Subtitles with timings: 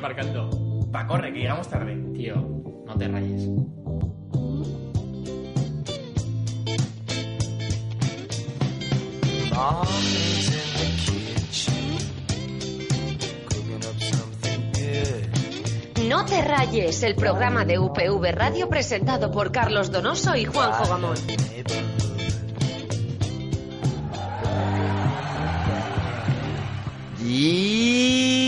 [0.00, 0.50] aparcando.
[0.94, 1.94] Va, corre, que llegamos tarde.
[2.14, 2.34] Tío,
[2.86, 3.48] no te rayes.
[16.08, 21.16] No te rayes, el programa de UPV Radio presentado por Carlos Donoso y Juanjo Gamón.
[27.22, 28.39] Y...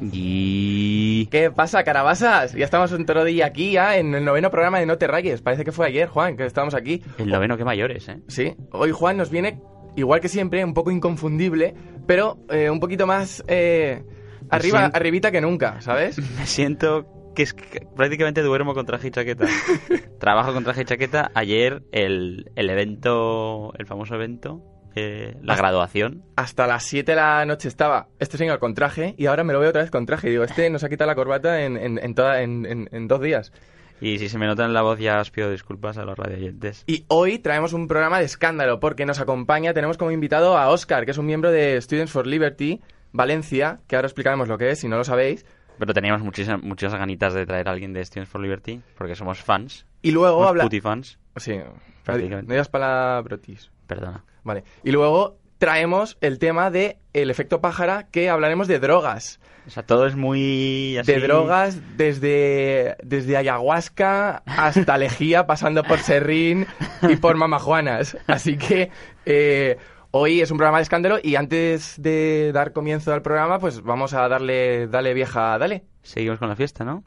[0.00, 1.26] Y...
[1.26, 2.52] ¿Qué pasa, carabasas?
[2.54, 5.42] Ya estamos un toro día aquí, ya, en el noveno programa de No te rayes.
[5.42, 7.02] Parece que fue ayer, Juan, que estábamos aquí.
[7.18, 8.20] El noveno que mayores, ¿eh?
[8.28, 9.60] Sí, hoy Juan nos viene,
[9.96, 11.74] igual que siempre, un poco inconfundible,
[12.06, 14.02] pero eh, un poquito más eh,
[14.50, 14.90] arriba, Sí.
[14.94, 16.18] arribita que nunca, ¿sabes?
[16.38, 19.46] Me siento que es que prácticamente duermo con traje y chaqueta.
[20.18, 21.30] Trabajo con traje y chaqueta.
[21.34, 24.62] Ayer el, el evento, el famoso evento,
[24.94, 26.22] eh, la Hasta- graduación.
[26.36, 29.60] Hasta las 7 de la noche estaba este señor con traje y ahora me lo
[29.60, 30.28] veo otra vez con traje.
[30.28, 33.52] Y digo, este nos ha quitado la corbata en, en, en toda- en- dos días.
[34.00, 36.84] Y si se me nota en la voz ya os pido disculpas a los radioyentes.
[36.86, 41.04] Y hoy traemos un programa de escándalo porque nos acompaña, tenemos como invitado a Oscar,
[41.04, 42.80] que es un miembro de Students for Liberty,
[43.12, 45.44] Valencia, que ahora explicaremos lo que es, si no lo sabéis.
[45.80, 49.40] Pero teníamos muchísimas, muchas ganitas de traer a alguien de Students for Liberty, porque somos
[49.42, 49.84] fans.
[50.02, 50.68] Y luego habla...
[50.80, 51.18] fans.
[51.36, 51.58] Sí,
[52.04, 52.46] Prácticamente.
[52.48, 53.70] no digas palabrotis.
[53.88, 54.24] Perdona.
[54.44, 54.62] Vale.
[54.84, 59.40] Y luego traemos el tema de el efecto pájara, que hablaremos de drogas.
[59.66, 60.96] O sea, todo es muy...
[60.98, 66.66] así- De drogas desde, desde ayahuasca hasta lejía, pasando por serrín
[67.02, 68.16] y por mamajuanas.
[68.28, 68.90] Así que
[69.26, 69.76] eh,
[70.12, 74.14] hoy es un programa de escándalo y antes de dar comienzo al programa, pues vamos
[74.14, 75.84] a darle, dale vieja, dale.
[76.02, 77.02] Seguimos con la fiesta, ¿no?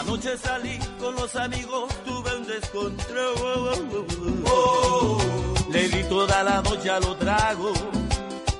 [0.00, 1.97] Anoche salí con los amigos,
[2.74, 4.48] un descontrol.
[5.70, 7.72] Le di toda la noche a lo trago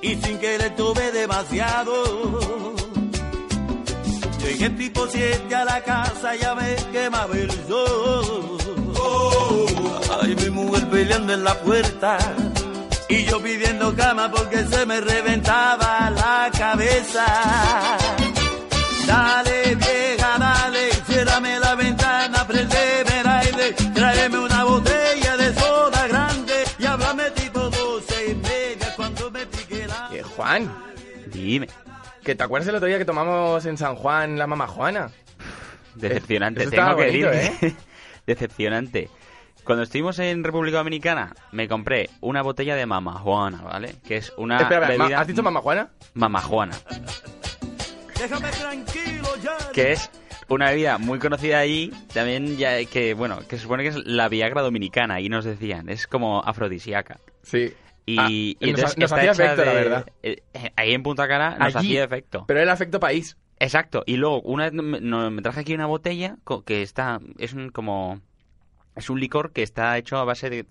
[0.03, 2.75] y sin querer tuve demasiado.
[4.41, 8.59] Llegué tipo 7 a la casa, ya me quemaba el sol.
[10.21, 12.19] Ay, mi mujer peleando en la puerta
[13.09, 17.27] y yo pidiendo cama porque se me reventaba la cabeza.
[19.07, 21.98] Dale, vieja, dale, ciérrame la ventana,
[30.67, 30.85] Juan,
[31.33, 31.69] Dime.
[32.25, 35.11] ¿que te acuerdas el otro día que tomamos en San Juan la mamajuana?
[35.95, 36.63] Decepcionante.
[36.63, 37.75] Eso Tengo que bonito, decir ¿eh?
[38.27, 39.11] Decepcionante.
[39.65, 43.97] Cuando estuvimos en República Dominicana, me compré una botella de mamajuana, ¿vale?
[44.07, 45.21] Que es una Espera, espera, bebida...
[45.21, 45.91] ¿has dicho mamajuana?
[46.15, 46.75] Mamajuana.
[48.19, 49.57] Déjame tranquilo ya.
[49.73, 50.11] Que es
[50.49, 54.29] una bebida muy conocida allí, también ya que, bueno, que se supone que es la
[54.29, 57.19] Viagra dominicana, y nos decían, es como afrodisíaca.
[57.43, 57.75] Sí.
[58.11, 60.07] Y, Ah, y nos hacía efecto, la verdad.
[60.23, 61.89] eh, eh, ahí en Punta Cana nos Allí.
[61.89, 62.45] hacía efecto.
[62.47, 63.37] Pero era efecto país.
[63.59, 64.03] Exacto.
[64.07, 67.21] Y luego, una vez me, me traje aquí una botella que está.
[67.39, 68.21] Es un como.
[68.97, 70.65] Es un licor que está hecho a base de.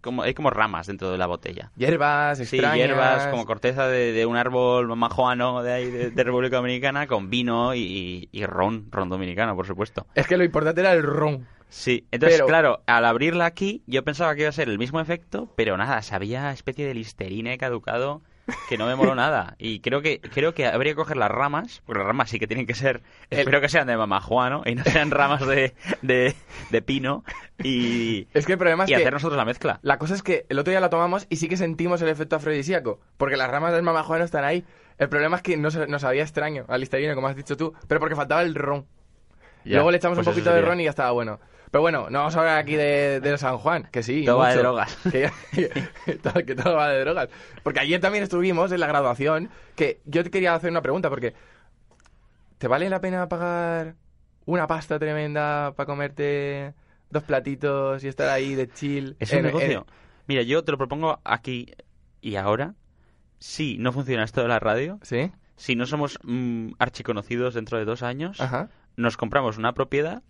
[0.00, 1.70] Como, hay como ramas dentro de la botella.
[1.76, 2.76] Hierbas, Sí, extrañas.
[2.76, 7.28] hierbas, como corteza de, de un árbol majuano de ahí, de, de República Dominicana, con
[7.28, 10.06] vino y, y ron, ron dominicano, por supuesto.
[10.14, 11.46] Es que lo importante era el ron.
[11.74, 15.00] Sí, entonces, Pero- claro, al abrirla aquí, yo pensaba que iba a ser el mismo
[15.00, 18.20] efecto, pero nada, sabía especie de listerine caducado
[18.68, 19.54] que no me moló nada.
[19.58, 22.46] Y creo que creo que habría que coger las ramas, porque las ramas sí que
[22.46, 23.00] tienen que ser,
[23.30, 25.72] El- espero que sean de mamajuano y no sean ramas de,
[26.02, 26.34] de,
[26.68, 27.24] de pino,
[27.62, 29.78] y, Es que el problema es y que hacer nosotros la mezcla.
[29.80, 32.36] la cosa es que el otro día la tomamos y sí que sentimos el efecto
[32.36, 34.62] afrodisíaco, porque las ramas del mamajuano están ahí.
[34.98, 37.98] El problema es que no nos sabía extraño al listerine, como has dicho tú, pero
[37.98, 38.84] porque faltaba el ron.
[39.64, 41.40] Ya, Luego le echamos pues un poquito de ron y ya estaba bueno.
[41.72, 44.24] Pero bueno, no vamos a hablar aquí de, de San Juan, que sí.
[44.24, 44.96] Todo va de drogas.
[45.10, 45.30] Que,
[46.04, 47.28] que todo, que todo va de drogas.
[47.64, 51.34] Porque ayer también estuvimos en la graduación, que yo te quería hacer una pregunta, porque
[52.58, 53.96] ¿te vale la pena pagar
[54.44, 56.74] una pasta tremenda para comerte
[57.10, 59.16] dos platitos y estar ahí de chill?
[59.18, 59.86] Es un en- negocio.
[60.26, 61.72] Mira, yo te lo propongo aquí
[62.20, 62.74] y ahora.
[63.38, 65.32] Si no funciona esto de la radio, ¿Sí?
[65.56, 68.68] si no somos mm, archiconocidos dentro de dos años, Ajá.
[68.96, 70.22] nos compramos una propiedad,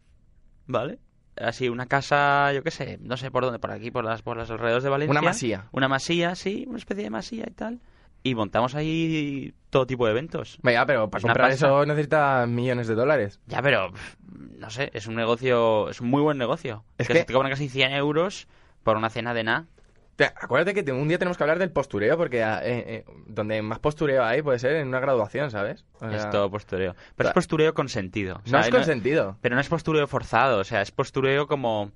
[0.66, 0.98] ¿vale?
[1.36, 4.36] Así, una casa, yo qué sé, no sé por dónde, por aquí, por las, por
[4.36, 5.10] los alrededores de Valencia.
[5.10, 5.64] Una masía.
[5.72, 7.80] Una masía, sí, una especie de masía y tal.
[8.22, 10.58] Y montamos ahí todo tipo de eventos.
[10.62, 11.66] Venga, pero para comprar pasta.
[11.66, 13.40] eso necesitas millones de dólares.
[13.46, 13.90] Ya, pero,
[14.58, 16.84] no sé, es un negocio, es un muy buen negocio.
[16.98, 18.46] Es que, que- se te cobran casi 100 euros
[18.84, 19.66] por una cena de nada.
[20.16, 23.04] Te- acuérdate que te- un día tenemos que hablar del postureo, porque ah, eh, eh,
[23.26, 25.84] donde más postureo hay puede ser en una graduación, ¿sabes?
[25.94, 26.94] O sea, es todo postureo.
[27.16, 28.36] Pero es postureo con sentido.
[28.46, 29.38] o No es consentido.
[29.40, 31.92] Pero no es postureo forzado, o sea, es postureo como,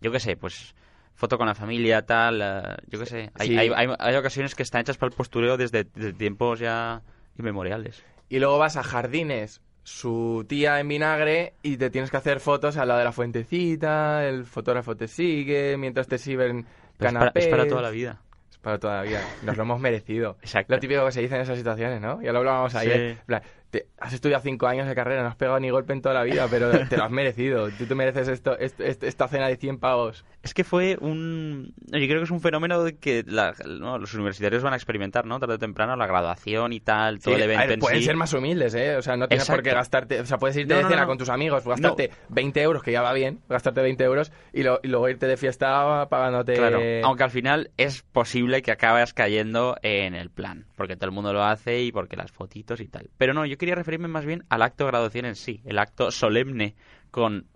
[0.00, 0.74] yo qué sé, pues
[1.14, 3.30] foto con la familia, tal, eh, yo qué sé.
[3.34, 3.58] Hay, Sí.
[3.58, 7.02] hay, hay, hay ocasiones que están hechas para el postureo desde, desde tiempos ya
[7.38, 8.02] inmemoriales.
[8.30, 12.76] Y luego vas a jardines, su tía en vinagre, y te tienes que hacer fotos
[12.76, 16.66] al lado de la fuentecita, el fotógrafo te sigue, mientras te sirven
[16.98, 17.44] Pero es, para, canapés.
[17.44, 18.20] es para toda la vida.
[18.50, 19.20] Es para toda la vida.
[19.42, 20.36] Nos lo hemos merecido.
[20.42, 20.74] Exacto.
[20.74, 22.20] Lo típico que se dice en esas situaciones, ¿no?
[22.20, 23.18] Ya lo hablábamos ayer.
[23.26, 23.34] Sí.
[23.70, 26.22] Te- has estudiado cinco años de carrera, no has pegado ni golpe en toda la
[26.22, 27.68] vida, pero te lo has merecido.
[27.70, 30.24] Tú te mereces esto, est- est- esta cena de 100 pavos.
[30.42, 31.74] Es que fue un...
[31.86, 35.26] Yo creo que es un fenómeno de que la- no, los universitarios van a experimentar,
[35.26, 35.38] ¿no?
[35.38, 38.04] Tarde o temprano, la graduación y tal, todo Sí, el evento ver, en pueden sí.
[38.06, 38.96] ser más humildes, ¿eh?
[38.96, 39.76] O sea, no tienes por qué Exacto.
[39.80, 40.20] gastarte...
[40.20, 41.06] O sea, puedes irte No, de cena no.
[41.08, 44.80] con tus amigos, gastarte 20 euros, que ya va bien, gastarte 20 euros, y, lo-
[44.82, 46.54] y luego irte de fiesta pagándote...
[46.54, 51.12] Claro, aunque al final es posible que acabes cayendo en el plan, porque todo el
[51.12, 53.10] mundo lo hace y porque las fotitos y tal.
[53.18, 56.10] Pero no, yo quería referirme más bien al acto de graduación en sí, el acto
[56.10, 56.74] solemne
[57.10, 57.46] con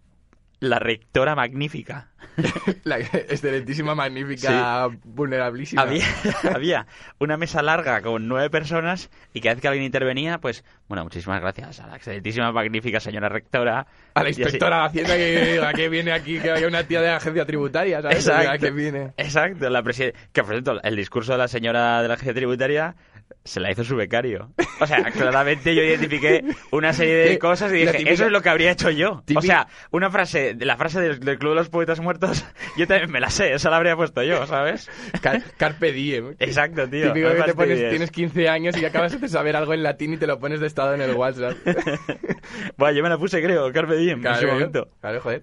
[0.62, 2.08] la rectora magnífica.
[2.84, 5.82] La excelentísima, magnífica, vulnerabilísima.
[5.82, 6.04] Había,
[6.54, 6.86] había
[7.18, 11.40] una mesa larga con nueve personas y cada vez que alguien intervenía, pues, bueno, muchísimas
[11.40, 13.88] gracias a la excelentísima, magnífica señora rectora.
[14.14, 17.16] A la así- inspectora de Hacienda que, viene aquí, que haya una tía de la
[17.16, 18.18] agencia tributaria, ¿sabes?
[18.18, 18.50] Exacto.
[18.52, 19.12] A que viene.
[19.16, 22.94] Exacto, la que por cierto, el discurso de la señora de la agencia tributaria
[23.44, 24.52] se la hizo su becario.
[24.80, 28.40] O sea, claramente yo identifiqué una serie de cosas y dije, típica- eso es lo
[28.42, 29.22] que habría hecho yo.
[29.36, 32.44] O sea, una frase, la frase del, del Club de los Poetas Muertos,
[32.76, 34.90] yo también me la sé, esa la habría puesto yo, ¿sabes?
[35.20, 36.34] Car- Carpe diem.
[36.38, 37.12] Exacto, tío.
[37.12, 40.12] Típico no que te pones, tienes 15 años y acabas de saber algo en latín
[40.14, 41.56] y te lo pones de estado en el WhatsApp.
[42.76, 44.88] Bueno, yo me la puse, creo, Carpe Diem, en ese momento.
[45.00, 45.42] claro, joder.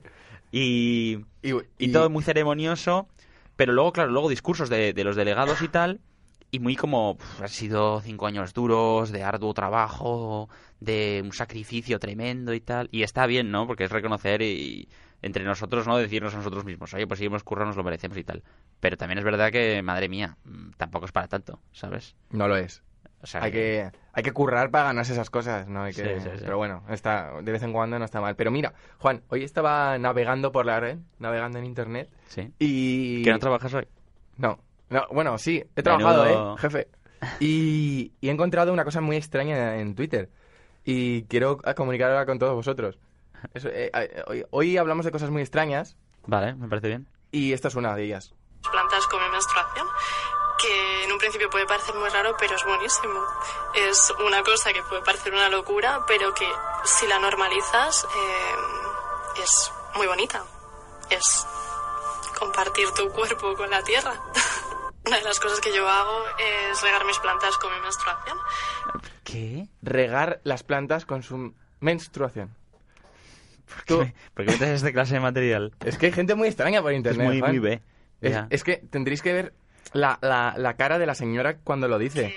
[0.52, 3.08] Y, Y, y todo muy ceremonioso,
[3.56, 6.00] pero luego, claro, luego discursos de, de los delegados y tal,
[6.52, 10.50] y muy como, "Pf, han sido cinco años duros, de arduo trabajo,
[10.80, 13.68] de un sacrificio tremendo y tal, y está bien, ¿no?
[13.68, 14.90] Porque es reconocer y,
[15.22, 15.98] entre nosotros, ¿no?
[15.98, 18.42] Decirnos a nosotros mismos, oye, pues si hemos currado, nos lo merecemos y tal.
[18.80, 22.16] Pero también es verdad que, madre mía, mm, tampoco es para tanto, ¿sabes?
[22.32, 22.82] No lo es.
[23.22, 25.84] O sea, Hay que, hay que currar para ganarse esas cosas, ¿no?
[25.84, 26.42] Hay que, Sí, sí, sí.
[26.42, 28.38] Pero bueno, está, de vez en cuando no está mal.
[28.38, 32.54] Pero mira, Juan, hoy estaba navegando por la red, navegando en internet, Sí.
[32.60, 33.22] y...
[33.24, 33.88] ¿Que no trabajas hoy?
[34.38, 36.56] No, no, bueno, sí, he trabajado, Menudo.
[36.56, 36.88] ¿eh, jefe?
[37.40, 40.30] Y, y he encontrado una cosa muy extraña en Twitter.
[40.86, 42.98] Y quiero comunicarla con todos vosotros.
[43.54, 45.96] Eso, eh, eh, hoy, hoy hablamos de cosas muy extrañas
[46.26, 47.08] Vale, me parece bien.
[47.32, 48.34] y esta es una de ellas.
[48.72, 49.88] plantas come menstruación,
[50.62, 53.20] que en un principio puede parecer muy raro, pero es buenísimo.
[53.76, 56.48] Es una cosa que puede parecer una locura, pero que
[56.84, 60.44] si la normalizas eh, es muy bonita.
[61.10, 61.46] Es
[62.38, 64.14] compartir tu cuerpo con la tierra.
[65.10, 66.24] Una de las cosas que yo hago
[66.72, 68.38] es regar mis plantas con mi menstruación.
[69.24, 69.68] ¿Qué?
[69.82, 72.50] Regar las plantas con su menstruación.
[73.68, 75.74] ¿Por Tú- qué, ¿Por qué metes esta clase de material?
[75.84, 77.28] Es que hay gente muy extraña por Es internet.
[77.28, 77.52] muy, Juan.
[77.52, 77.82] muy B.
[78.22, 79.54] Es, es que tendréis que ver
[79.94, 82.36] la, la, la cara de la señora cuando lo dice.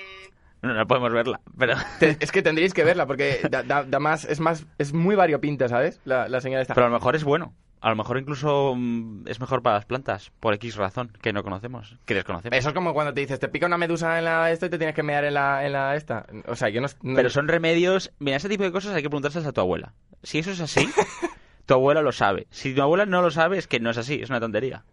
[0.61, 1.75] No, no podemos verla, pero...
[1.99, 5.15] Te- es que tendréis que verla porque da, da- da más, es más, es muy
[5.15, 5.99] variopinta, ¿sabes?
[6.05, 6.73] La, la señora esta.
[6.73, 7.53] Pero a lo mejor es bueno.
[7.83, 11.43] A lo mejor incluso mm, es mejor para las plantas, por X razón, que no
[11.43, 12.57] conocemos, que desconocemos.
[12.57, 14.77] Eso es como cuando te dices, te pica una medusa en la esto y te
[14.77, 16.25] tienes que mear en la, en la esta.
[16.47, 16.87] O sea, yo no...
[17.01, 18.11] no- Pero son remedios...
[18.19, 19.91] Mira, ese tipo de cosas hay que preguntárselas a tu abuela.
[20.23, 20.87] Si eso es así,
[21.65, 22.47] tu abuela lo sabe.
[22.51, 24.85] Si tu abuela no lo sabe, es que no es así, es una tontería.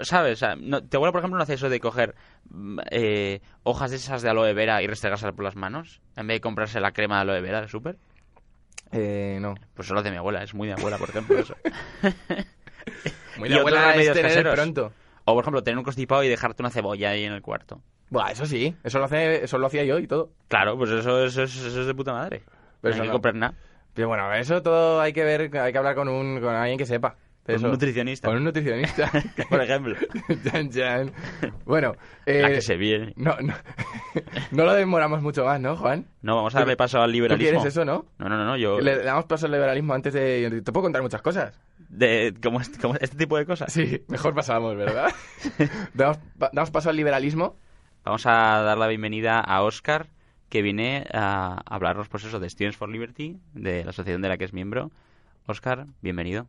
[0.00, 0.32] ¿Sabes?
[0.32, 2.14] O sea, no- tu abuela, por ejemplo, no hace eso de coger
[2.48, 6.36] mm, eh, hojas de esas de aloe vera y restregárselas por las manos, en vez
[6.36, 7.98] de comprarse la crema de aloe vera del súper.
[8.92, 9.54] Eh, no.
[9.74, 11.54] Pues solo de mi abuela, es muy de abuela, por ejemplo, eso.
[13.38, 14.54] Muy de abuela es tener caseros.
[14.54, 14.92] pronto.
[15.24, 17.80] O, por ejemplo, tener un constipado y dejarte una cebolla ahí en el cuarto.
[18.10, 18.76] Buah, eso sí.
[18.84, 20.30] Eso lo, hace, eso lo hacía yo y todo.
[20.48, 22.42] Claro, pues eso, eso, es- eso es de puta madre.
[22.80, 23.12] Pero no hay que no.
[23.14, 23.54] comprar nada.
[23.94, 26.84] Pero bueno, eso todo hay que ver, hay que hablar con, un, con alguien que
[26.86, 27.16] sepa.
[27.44, 27.66] Con Eso.
[27.66, 28.28] un nutricionista.
[28.28, 29.10] Con un nutricionista.
[29.50, 29.94] Por ejemplo.
[30.50, 31.12] Chan, chan.
[31.66, 33.12] Bueno, eh, La que se viene.
[33.16, 33.52] no, no,
[34.50, 36.06] no lo demoramos mucho más, ¿no, Juan?
[36.22, 37.50] No, vamos a darle paso al ¿Tú liberalismo.
[37.50, 38.06] quieres eso, no?
[38.18, 38.80] No, no, no, no, yo...
[38.80, 40.62] Le damos paso al liberalismo antes de...
[40.64, 41.60] Te puedo contar muchas cosas.
[41.90, 43.70] De, como, este, como este tipo de cosas.
[43.70, 45.12] Sí, mejor pasamos, ¿verdad?
[45.94, 47.56] damos paso al liberalismo.
[48.04, 50.08] Vamos a dar la bienvenida a Oscar,
[50.48, 54.38] que viene a hablarnos, pues eso, de Students for Liberty, de la asociación de la
[54.38, 54.90] que es miembro,
[55.46, 56.46] Oscar, bienvenido.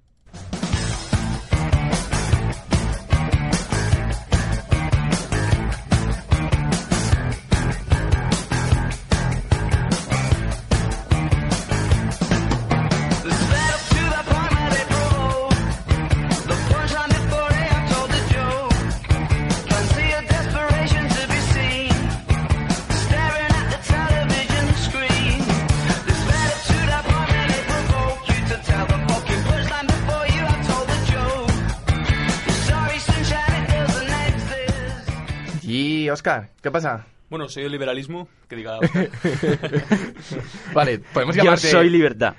[36.26, 37.06] Oscar, ¿qué pasa?
[37.30, 39.10] Bueno, soy el liberalismo, que diga Oscar.
[40.74, 42.34] Vale, podemos Yo llamarte, soy libertad.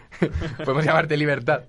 [0.64, 1.66] podemos llamarte Libertad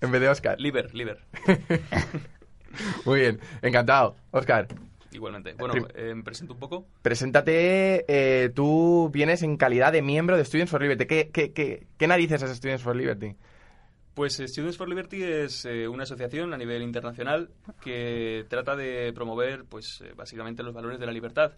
[0.00, 0.60] en vez de Oscar.
[0.60, 1.18] Liber, liber.
[3.04, 4.14] Muy bien, encantado.
[4.30, 4.68] Oscar,
[5.10, 5.54] Igualmente.
[5.54, 6.86] Bueno, Prim- eh, me presento un poco.
[7.02, 8.04] preséntate.
[8.06, 11.06] eh, tú vienes en calidad de miembro de Students for Liberty.
[11.06, 13.34] ¿Qué, qué, qué, qué narices es Students for Liberty?
[14.18, 19.12] Pues eh, Students for Liberty es eh, una asociación a nivel internacional que trata de
[19.12, 21.52] promover, pues, eh, básicamente los valores de la libertad.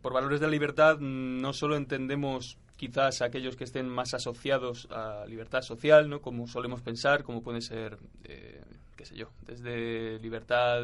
[0.00, 4.88] Por valores de la libertad mm, no solo entendemos quizás aquellos que estén más asociados
[4.90, 6.22] a libertad social, ¿no?
[6.22, 7.98] Como solemos pensar, como puede ser,
[8.96, 10.80] qué sé yo, desde libertad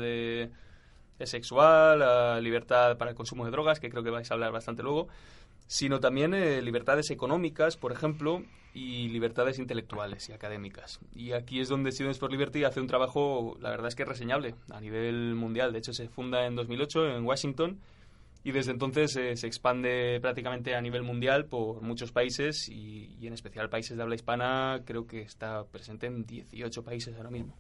[1.25, 4.83] sexual a libertad para el consumo de drogas, que creo que vais a hablar bastante
[4.83, 5.09] luego,
[5.67, 8.43] sino también eh, libertades económicas, por ejemplo,
[8.75, 11.01] y libertades intelectuales y académicas.
[11.15, 14.55] Y aquí es donde Students for Liberty hace un trabajo, la verdad es que reseñable,
[14.71, 15.73] a nivel mundial.
[15.73, 17.81] De hecho, se funda en 2008 en Washington
[18.45, 23.27] y desde entonces eh, se expande prácticamente a nivel mundial por muchos países y, y
[23.27, 27.57] en especial países de habla hispana, creo que está presente en 18 países ahora mismo.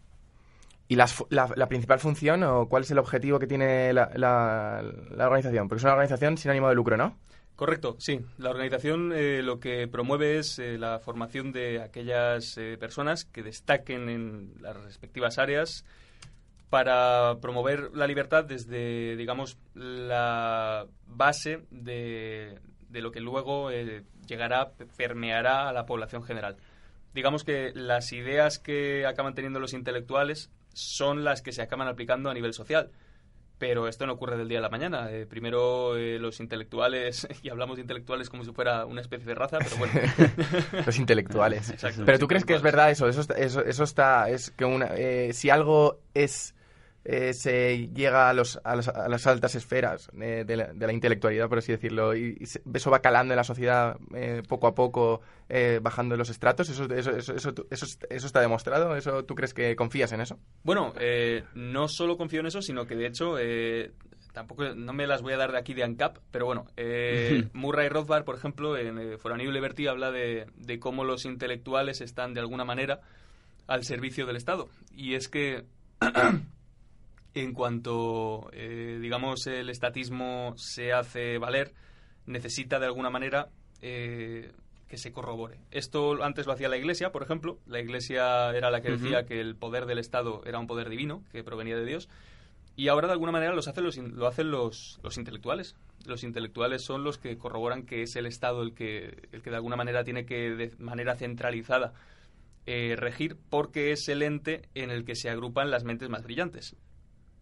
[0.88, 4.82] ¿Y las la, la principal función o cuál es el objetivo que tiene la, la-
[5.10, 5.66] la organización?
[5.66, 7.16] Porque es una organización sin ánimo de lucro, ¿no?
[7.56, 8.20] Correcto, sí.
[8.36, 13.42] La organización eh, lo que promueve es eh, la formación de aquellas eh, personas que
[13.42, 15.84] destaquen en las respectivas áreas
[16.68, 22.58] para promover la libertad desde, digamos, la base de,
[22.88, 26.56] de lo que luego eh, llegará, permeará a la población general.
[27.14, 32.28] Digamos que las ideas que acaban teniendo los intelectuales son las que se acaban aplicando
[32.28, 32.90] a nivel social.
[33.58, 35.10] Pero esto no ocurre del día a la mañana.
[35.10, 39.34] Eh, primero eh, los intelectuales, y hablamos de intelectuales como si fuera una especie de
[39.34, 39.94] raza, pero bueno.
[40.86, 41.70] Los intelectuales.
[41.70, 44.50] Exacto, Pero los tú crees que es verdad eso, eso, está- eso, eso está, es
[44.50, 46.54] que una, eh, si algo es,
[47.08, 50.86] eh, se llega a, los, a, los- a las altas esferas eh, de, la, de
[50.88, 54.42] la intelectualidad, por así decirlo, y, y se- eso va calando en la sociedad eh,
[54.48, 58.40] poco a poco, eh, bajando en los estratos, eso, eso, eso, eso, eso, eso está
[58.40, 60.38] demostrado, eso, ¿tú crees que confías en eso?
[60.64, 63.92] Bueno, eh, no solo confío en eso, sino que de hecho eh,
[64.32, 67.88] tampoco no me las voy a dar de aquí de ANCAP, pero bueno, eh, Murray
[67.88, 72.00] Rothbard, por ejemplo, en eh, For a New Liberty habla de, de cómo los intelectuales
[72.00, 73.00] están de alguna manera
[73.68, 74.68] al servicio del Estado.
[74.92, 75.64] Y es que
[77.40, 81.72] en cuanto, eh, digamos, el estatismo se hace valer,
[82.26, 83.48] necesita de alguna manera
[83.82, 84.52] eh,
[84.88, 85.58] que se corrobore.
[85.70, 87.58] Esto antes lo hacía la Iglesia, por ejemplo.
[87.66, 91.22] La Iglesia era la que decía que el poder del Estado era un poder divino,
[91.32, 92.08] que provenía de Dios.
[92.74, 95.76] Y ahora de alguna manera los hacen los, lo hacen los, los intelectuales.
[96.06, 99.56] Los intelectuales son los que corroboran que es el Estado el que, el que de
[99.56, 101.94] alguna manera tiene que, de manera centralizada,
[102.66, 106.76] eh, regir, porque es el ente en el que se agrupan las mentes más brillantes.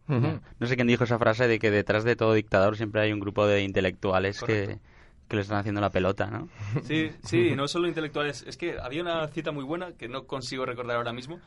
[0.07, 3.21] No sé quién dijo esa frase de que detrás de todo dictador siempre hay un
[3.21, 4.83] grupo de intelectuales que, Correcto.
[5.29, 6.49] que le están haciendo la pelota, ¿no?
[6.83, 8.45] Sí, sí, no solo intelectuales.
[8.47, 11.41] Es que había una cita muy buena que no consigo recordar ahora mismo,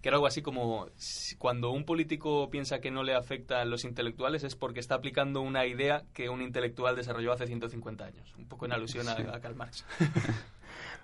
[0.00, 0.86] que era algo así como
[1.38, 5.42] cuando un político piensa que no le afecta a los intelectuales es porque está aplicando
[5.42, 8.34] una idea que un intelectual desarrolló hace 150 años.
[8.38, 9.84] Un poco en alusión a, a Karl Marx.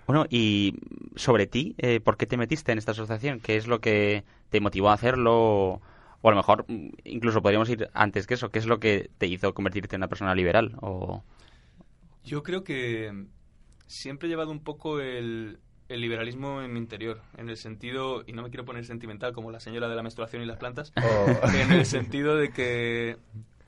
[0.07, 0.73] Bueno, y
[1.17, 3.41] sobre ti, eh, ¿por qué te metiste en esta asociación?
[3.41, 5.81] ¿Qué es lo que te motivó a hacerlo?
[6.21, 8.49] O a lo mejor, mm, incluso podríamos ir antes que eso.
[8.49, 10.75] ¿Qué es lo que te hizo convertirte en una persona liberal?
[10.81, 11.23] O...
[12.23, 13.25] Yo creo que
[13.87, 18.33] siempre he llevado un poco el, el liberalismo en mi interior, en el sentido, y
[18.33, 21.27] no me quiero poner sentimental como la señora de la menstruación y las plantas, O-
[21.53, 23.17] en el sentido de que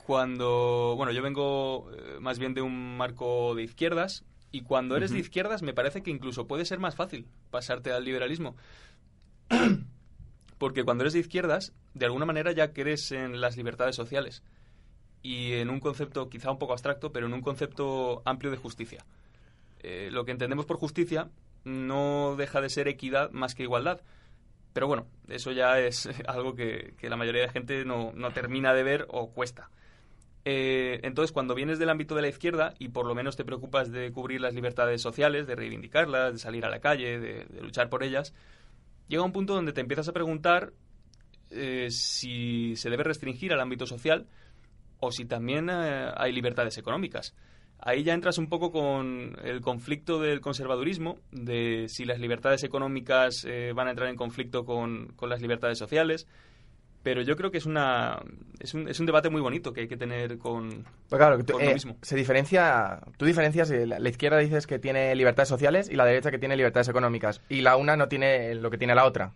[0.06, 5.12] cuando, bueno, yo vengo eh, más bien de un marco de izquierdas, y cuando eres
[5.12, 8.56] de izquierdas me parece que incluso puede ser más fácil pasarte al liberalismo.
[10.60, 14.42] Porque cuando eres de izquierdas, de alguna manera ya crees en las libertades sociales
[15.22, 19.02] y en un concepto quizá un poco abstracto, pero en un concepto amplio de justicia.
[19.78, 21.30] Eh, lo que entendemos por justicia
[21.64, 24.02] no deja de ser equidad más que igualdad.
[24.74, 28.74] Pero bueno, eso ya es algo que, que la mayoría de gente no, no termina
[28.74, 29.70] de ver o cuesta.
[30.44, 33.90] Eh, entonces, cuando vienes del ámbito de la izquierda y por lo menos te preocupas
[33.90, 37.88] de cubrir las libertades sociales, de reivindicarlas, de salir a la calle, de, de luchar
[37.88, 38.34] por ellas,
[39.10, 40.72] llega un punto donde te empiezas a preguntar
[41.50, 44.26] eh, si se debe restringir al ámbito social
[45.00, 47.34] o si también eh, hay libertades económicas.
[47.80, 53.44] Ahí ya entras un poco con el conflicto del conservadurismo, de si las libertades económicas
[53.46, 56.28] eh, van a entrar en conflicto con, con las libertades sociales.
[57.02, 58.20] Pero yo creo que es, una,
[58.58, 61.54] es, un, es un debate muy bonito que hay que tener con, Pues claro, tú-
[61.54, 61.96] con lo eh, mismo.
[62.02, 66.30] se diferencia, tú diferencias, eh, la, izquierda dices que tiene libertades sociales y la derecha
[66.30, 67.40] que tiene libertades económicas.
[67.48, 69.32] Y la una no tiene lo que tiene la otra.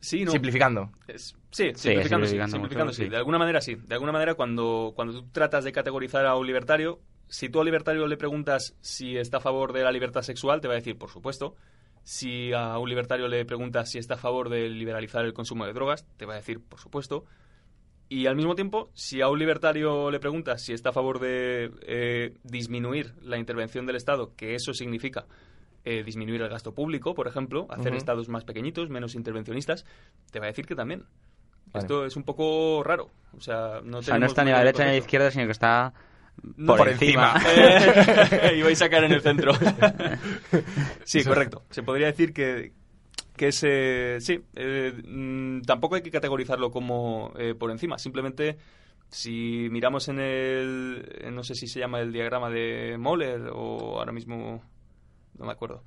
[0.00, 0.32] Sí, no.
[0.32, 0.90] Simplificando.
[1.08, 3.04] Es- sí, simplificando, sí, simplificando simplificando mucho, sí.
[3.04, 3.08] sí.
[3.08, 3.76] De alguna manera sí.
[3.76, 7.64] De alguna manera cuando, cuando tú tratas de categorizar a un libertario, si tú al
[7.64, 10.98] libertario le preguntas si está a favor de la libertad sexual, te va a decir,
[10.98, 11.56] por supuesto.
[12.04, 15.72] Si a un libertario le preguntas si está a favor de liberalizar el consumo de
[15.72, 17.24] drogas, te va a decir, por supuesto.
[18.10, 21.70] Y al mismo tiempo, si a un libertario le preguntas si está a favor de
[21.82, 25.26] eh, disminuir la intervención del Estado, que eso significa
[25.84, 29.86] eh, disminuir el gasto público, por ejemplo, hacer estados más pequeñitos, menos intervencionistas,
[30.30, 31.04] te va a decir que también.
[31.72, 31.84] Vale.
[31.84, 33.10] Esto es un poco raro.
[33.34, 35.30] O sea, no, O sea, no está ni a la derecha ni a la izquierda,
[35.30, 35.94] sino que está
[36.66, 37.34] por, por encima.
[37.56, 39.52] Eh, y vais a caer en el centro.
[41.04, 41.62] sí, correcto.
[41.70, 42.72] Se podría decir que,
[43.36, 43.62] que es...
[43.66, 47.98] eh, sí, eh, mm, tampoco hay que categorizarlo como eh, por encima.
[47.98, 48.56] Simplemente,
[49.08, 51.08] si miramos en el...
[51.20, 54.62] eh, No sé si se llama el diagrama de Moller o ahora mismo...
[55.36, 55.82] No me acuerdo.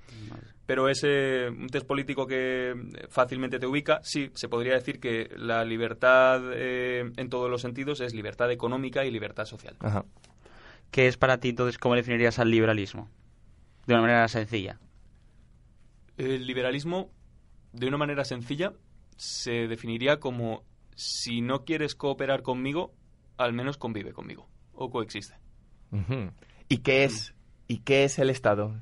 [0.65, 2.73] Pero es eh, un test político que
[3.07, 4.01] fácilmente te ubica.
[4.03, 9.05] Sí, se podría decir que la libertad eh, en todos los sentidos es libertad económica
[9.05, 9.77] y libertad social.
[9.79, 10.03] Ajá.
[10.91, 13.09] ¿Qué es para ti entonces cómo definirías al liberalismo?
[13.85, 14.79] De una manera sencilla.
[16.17, 17.11] El liberalismo,
[17.73, 18.73] de una manera sencilla,
[19.17, 20.63] se definiría como
[20.95, 22.93] si no quieres cooperar conmigo,
[23.37, 25.35] al menos convive conmigo o coexiste.
[26.69, 27.33] ¿Y qué es,
[27.67, 28.81] y qué es el Estado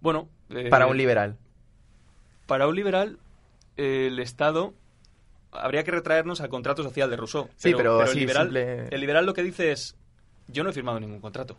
[0.00, 1.36] Bueno, eh, para un liberal?
[2.46, 3.18] para un liberal,
[3.76, 4.74] eh, el Estado
[5.52, 7.48] habría que retraernos al contrato social de Rousseau.
[7.56, 9.96] Sí, pero el liberal, simple- el liberal lo que dice es:
[10.48, 11.56] yo no he firmado ningún contrato.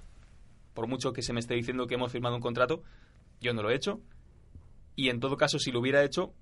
[0.73, 2.83] Por mucho que se me esté diciendo que hemos firmado un contrato,
[3.41, 4.01] yo no lo he hecho.
[4.95, 6.33] Y en todo caso, si lo hubiera hecho,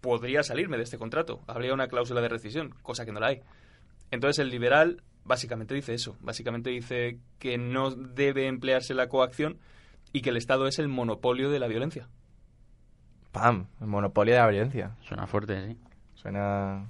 [0.00, 1.42] podría salirme de este contrato.
[1.46, 3.42] Habría una cláusula de rescisión, cosa que no la hay.
[4.10, 6.16] Entonces el liberal básicamente dice eso.
[6.20, 9.58] Básicamente dice que no debe emplearse la coacción
[10.12, 12.08] y que el Estado es el monopolio de la violencia.
[13.32, 13.66] ¡Pam!
[13.80, 14.96] El monopolio de la violencia.
[15.02, 15.78] Suena fuerte, sí.
[16.14, 16.86] Suena...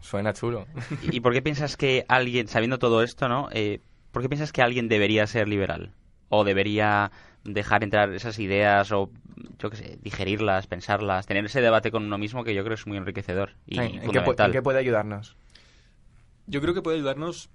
[0.00, 0.66] Suena chulo.
[1.12, 3.48] ¿Y por qué piensas que alguien, sabiendo todo esto, ¿no?
[3.52, 3.80] Eh,
[4.12, 5.92] ¿Por qué piensas que alguien debería ser liberal?
[6.28, 7.10] ¿O debería
[7.44, 9.10] dejar entrar esas ideas o,
[9.58, 12.86] yo qué sé, digerirlas, pensarlas, tener ese debate con uno mismo que yo creo es
[12.86, 14.46] muy enriquecedor y ¿En, en qué, pu- fundamental?
[14.48, 15.36] en qué puede ayudarnos?
[16.46, 17.50] Yo creo que puede ayudarnos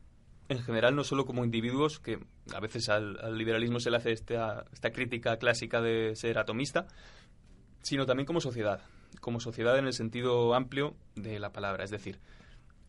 [0.48, 2.20] en general, no solo como individuos, que
[2.54, 6.86] a veces al, al liberalismo se le hace esta, esta crítica clásica de ser atomista,
[7.82, 8.82] sino también como sociedad.
[9.22, 11.84] Como sociedad en el sentido amplio de la palabra.
[11.84, 12.20] Es decir,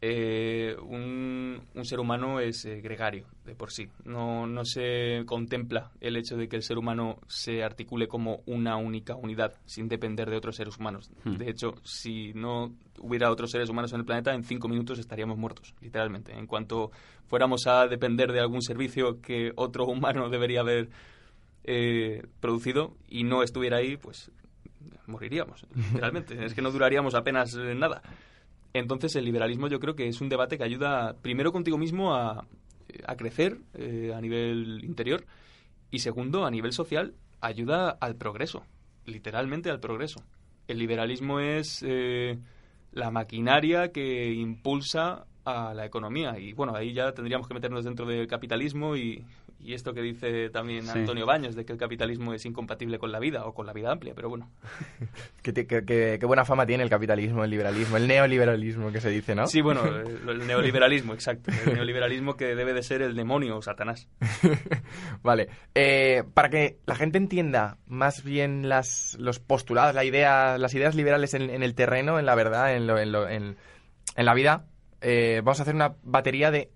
[0.00, 3.88] eh, un, un ser humano es eh, gregario de por sí.
[4.04, 8.76] No, no se contempla el hecho de que el ser humano se articule como una
[8.76, 11.11] única unidad, sin depender de otros seres humanos.
[11.24, 11.37] Hmm.
[11.37, 15.38] De hecho, si no hubiera otros seres humanos en el planeta, en cinco minutos estaríamos
[15.38, 16.32] muertos, literalmente.
[16.32, 16.90] En cuanto
[17.26, 20.90] fuéramos a depender de algún servicio que otro humano debería haber
[21.64, 24.30] eh, producido y no estuviera ahí, pues
[25.06, 26.44] moriríamos, literalmente.
[26.44, 28.02] es que no duraríamos apenas eh, nada.
[28.79, 32.47] Entonces el liberalismo yo creo que es un debate que ayuda primero contigo mismo a,
[33.07, 35.25] a crecer eh, a nivel interior
[35.91, 38.65] y segundo a nivel social ayuda al progreso,
[39.05, 40.23] literalmente al progreso.
[40.69, 42.39] El liberalismo es eh,
[42.93, 48.05] la maquinaria que impulsa a la economía y bueno, ahí ya tendríamos que meternos dentro
[48.07, 49.25] del capitalismo y,
[49.59, 50.99] y esto que dice también Sí.
[50.99, 53.90] Antonio Baños de que el capitalismo es incompatible con la vida o con la vida
[53.90, 54.51] amplia, pero bueno.
[55.42, 59.11] ¿Qué, qué- qué- qué buena fama tiene el capitalismo, el liberalismo, el neoliberalismo que se
[59.11, 59.47] dice, ¿no?
[59.47, 61.51] Sí, bueno, el, el neoliberalismo, exacto.
[61.66, 64.09] El neoliberalismo que debe de ser el demonio o Satanás.
[65.23, 65.49] Vale.
[65.75, 70.95] Eh, para que la gente entienda más bien las, los postulados, la idea, las ideas
[70.95, 73.57] liberales en, en el terreno, en la verdad, en, lo- en, lo- en-
[74.16, 74.66] en la vida,
[75.01, 76.71] eh, vamos a hacer una batería de,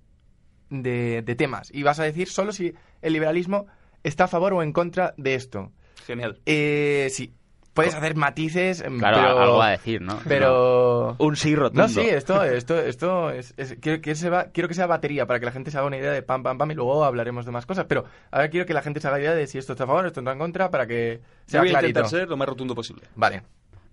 [0.70, 1.70] de, de temas.
[1.74, 3.66] Y vas a decir solo si el liberalismo
[4.02, 5.72] está a favor o en contra de esto.
[6.06, 6.40] Genial.
[6.46, 7.35] Eh, sí.
[7.74, 9.38] Puedes hacer matices, em, Claro, pero...
[9.40, 10.18] algo va a decir, ¿no?
[10.26, 11.14] Pero...
[11.20, 11.83] Un sí rotundo.
[11.85, 15.24] No, sí, esto, esto, esto es, es- quiero, que se va- quiero que sea batería
[15.26, 17.46] para que la gente se haga una idea de pam, pam, pam y luego hablaremos
[17.46, 17.85] de más cosas.
[17.88, 20.04] Pero ahora quiero que la gente se haga idea de si esto está a favor,
[20.04, 22.00] esto está en contra, para que Yo sea voy a clarito.
[22.00, 23.04] intentar ser lo más rotundo posible.
[23.14, 23.42] Vale,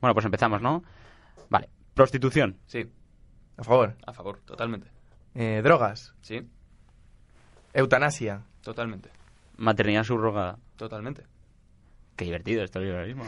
[0.01, 0.83] Bueno, pues empezamos, ¿no?
[1.49, 1.69] Vale.
[1.93, 2.57] Prostitución.
[2.65, 2.83] Sí,
[3.57, 3.95] a favor.
[4.07, 4.87] a favor, totalmente.
[5.35, 6.41] Eh, drogas, Sí,
[7.73, 9.10] eutanasia, totalmente,
[9.58, 10.58] Maternidad subrogada.
[10.75, 11.23] totalmente.
[12.15, 13.25] Qué divertido esto el liberalismo.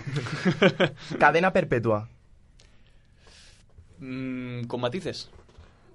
[1.20, 2.10] Cadena perpetua.
[4.00, 5.30] Mm, con matices.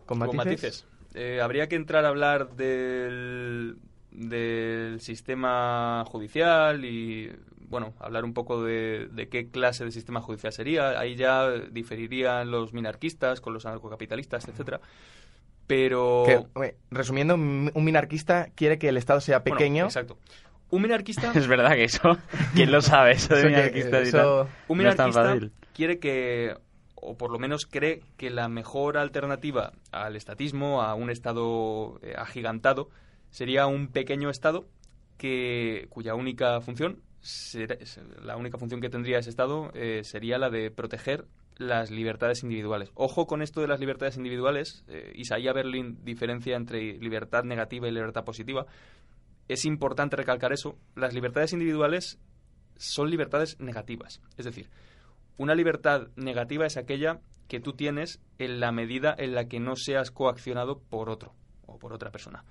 [0.06, 0.84] ¿Con matices?
[1.14, 3.78] Eh, habría que entrar a hablar del,
[4.10, 7.32] del sistema judicial y,
[7.68, 10.98] bueno, hablar un poco de, de qué clase de sistema judicial sería.
[10.98, 14.80] Ahí ya diferirían los minarquistas con los anarcocapitalistas, etcétera.
[15.66, 16.24] Pero...
[16.26, 19.84] Que, resumiendo, un minarquista quiere que el Estado sea bueno, pequeño.
[19.86, 20.18] exacto.
[20.70, 21.32] Un minarquista...
[21.34, 22.18] es verdad que eso,
[22.54, 23.12] ¿quién lo sabe?
[23.12, 24.54] Eso de Eso que- minarquistas y eso- tal?
[24.68, 25.36] Un minarquista
[25.74, 26.54] quiere que,
[26.94, 32.14] o por lo menos cree que la mejor alternativa al estatismo, a un Estado eh,
[32.16, 32.90] agigantado,
[33.30, 34.66] sería un pequeño Estado
[35.16, 37.00] que, cuya única función,
[38.22, 41.24] la única función que tendría ese Estado eh, sería la de proteger
[41.56, 42.90] las libertades individuales.
[42.94, 44.84] Ojo con esto de las libertades individuales.
[44.88, 48.66] eh, Isaiah Berlin diferencia entre libertad negativa y libertad positiva.
[49.48, 50.76] Es importante recalcar eso.
[50.96, 52.18] Las libertades individuales
[52.76, 54.20] son libertades negativas.
[54.36, 54.68] Es decir,
[55.36, 59.76] una libertad negativa es aquella que tú tienes en la medida en la que no
[59.76, 61.34] seas coaccionado por otro
[61.66, 62.44] o por otra persona.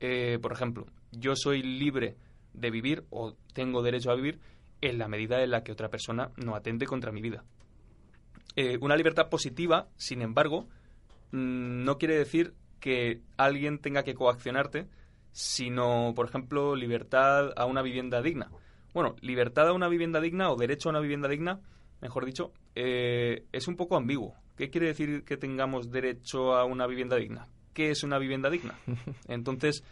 [0.00, 2.16] Eh, por ejemplo, yo soy libre
[2.54, 4.40] de vivir o tengo derecho a vivir
[4.80, 7.44] en la medida en la que otra persona no atente contra mi vida.
[8.56, 10.68] Eh, una libertad positiva, sin embargo,
[11.32, 14.88] mm, no quiere decir que alguien tenga que coaccionarte,
[15.32, 18.50] sino, por ejemplo, libertad a una vivienda digna.
[18.92, 21.60] Bueno, libertad a una vivienda digna o derecho a una vivienda digna,
[22.00, 24.34] mejor dicho, eh, es un poco ambiguo.
[24.56, 27.48] ¿Qué quiere decir que tengamos derecho a una vivienda digna?
[27.72, 28.74] ¿Qué es una vivienda digna?
[29.28, 29.82] Entonces,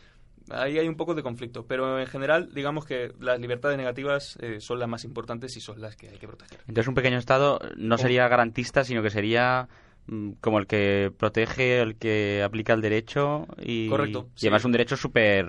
[0.51, 1.67] ahí hay un poco de conflicto.
[1.67, 5.81] Pero en general, digamos que las libertades negativas eh, son las más importantes y son
[5.81, 6.61] las que hay que proteger.
[6.61, 9.69] Entonces un pequeño Estado no sería garantista, sino que sería
[10.07, 14.47] mm, como el que protege, el que aplica el derecho y, Correcto, y sí.
[14.47, 15.47] además un derecho súper,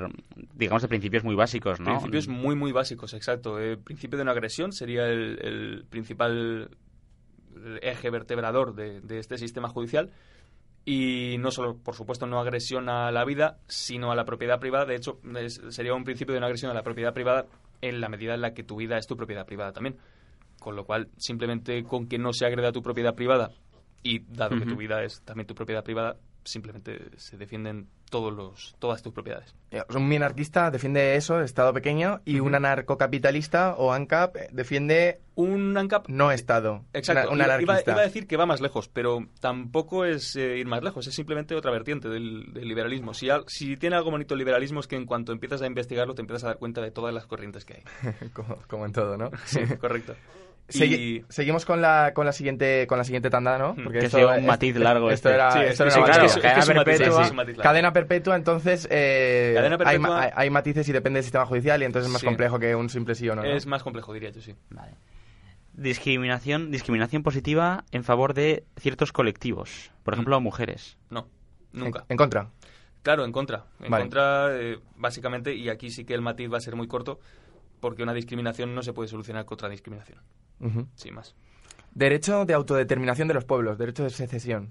[0.54, 1.86] digamos, de principios muy básicos, ¿no?
[1.86, 3.60] Principios muy, muy básicos, exacto.
[3.60, 6.70] El principio de una agresión sería el, el principal
[7.82, 10.12] eje vertebrador de, de este sistema judicial.
[10.84, 14.86] Y no solo, por supuesto, no agresión a la vida, sino a la propiedad privada.
[14.86, 17.46] De hecho, es- sería un principio de una agresión a la propiedad privada
[17.82, 19.98] en la medida en la que tu vida es tu propiedad privada también.
[20.60, 23.52] Con lo cual, simplemente con que no se agreda tu propiedad privada
[24.04, 28.76] y dado que tu vida es también tu propiedad privada, simplemente se defienden todos los,
[28.78, 29.56] todas tus propiedades.
[29.72, 35.76] Eh, Un minarquista defiende eso, Estado pequeño, y un anarcocapitalista o ANCAP eh, defiende Un
[35.76, 36.84] ANCAP no Estado.
[36.94, 37.32] Exacto.
[37.32, 37.92] Un Iba- iba, anarquista.
[37.94, 41.16] iba a decir que va más lejos, pero tampoco es eh, ir más lejos, es
[41.16, 43.14] simplemente otra vertiente del, del liberalismo.
[43.16, 46.14] Si, al- si tiene algo bonito el liberalismo es que en cuanto empiezas a investigarlo
[46.14, 47.84] te empiezas a dar cuenta de todas las corrientes que hay.
[48.34, 49.32] como, como en todo, ¿no?
[49.46, 50.14] Sí, correcto.
[50.70, 53.74] Segui- Seguimos con la, con la siguiente con la siguiente tanda, ¿no?
[53.74, 55.36] Mm, Porque que esto, un matiz largo Esto este.
[55.36, 56.38] era, Sí, esto era claro, es
[56.70, 57.32] perpetua.
[57.62, 61.82] cadena perpetua, entonces eh, Cadena hay, ma- hay- hay matices y depende del sistema judicial
[61.82, 62.28] y entonces es más Sí.
[62.28, 63.44] complejo que un simple sí o no.
[63.44, 63.48] ¿no?
[63.50, 64.56] Es más complejo, diría yo, sí.
[64.70, 64.94] Vale.
[65.74, 70.98] Discriminación, discriminación positiva en favor de ciertos colectivos, por ejemplo, mujeres.
[71.10, 71.28] No,
[71.72, 72.00] nunca.
[72.02, 72.50] En, en contra.
[73.04, 73.66] Claro, en contra.
[73.80, 74.04] En Vale.
[74.04, 77.20] contra, eh, básicamente, y aquí sí que el matiz va a ser muy corto,
[77.80, 80.20] porque una discriminación no se puede solucionar contra discriminación,
[80.60, 80.88] Ujú.
[80.96, 81.36] sin más.
[81.96, 84.68] Derecho de autodeterminación de los pueblos, derecho de secesión.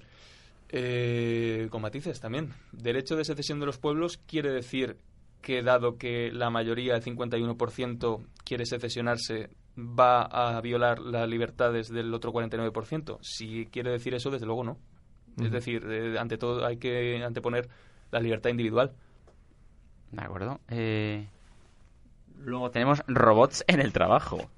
[0.73, 2.55] Eh, con matices también.
[2.73, 4.99] Derecho de secesión de los pueblos quiere decir
[5.43, 12.13] que dado que la mayoría, el 51%, quiere secesionarse, va a violar las libertades del
[12.15, 13.19] otro 49%.
[13.23, 14.79] Si quiere decir eso, desde luego no.
[15.43, 17.69] Es decir, eh, ante todo hay que anteponer
[18.11, 18.93] la libertad individual.
[20.11, 20.61] ¿De acuerdo?
[20.69, 21.27] Eh,
[22.45, 24.51] Luego tenemos robots en el trabajo.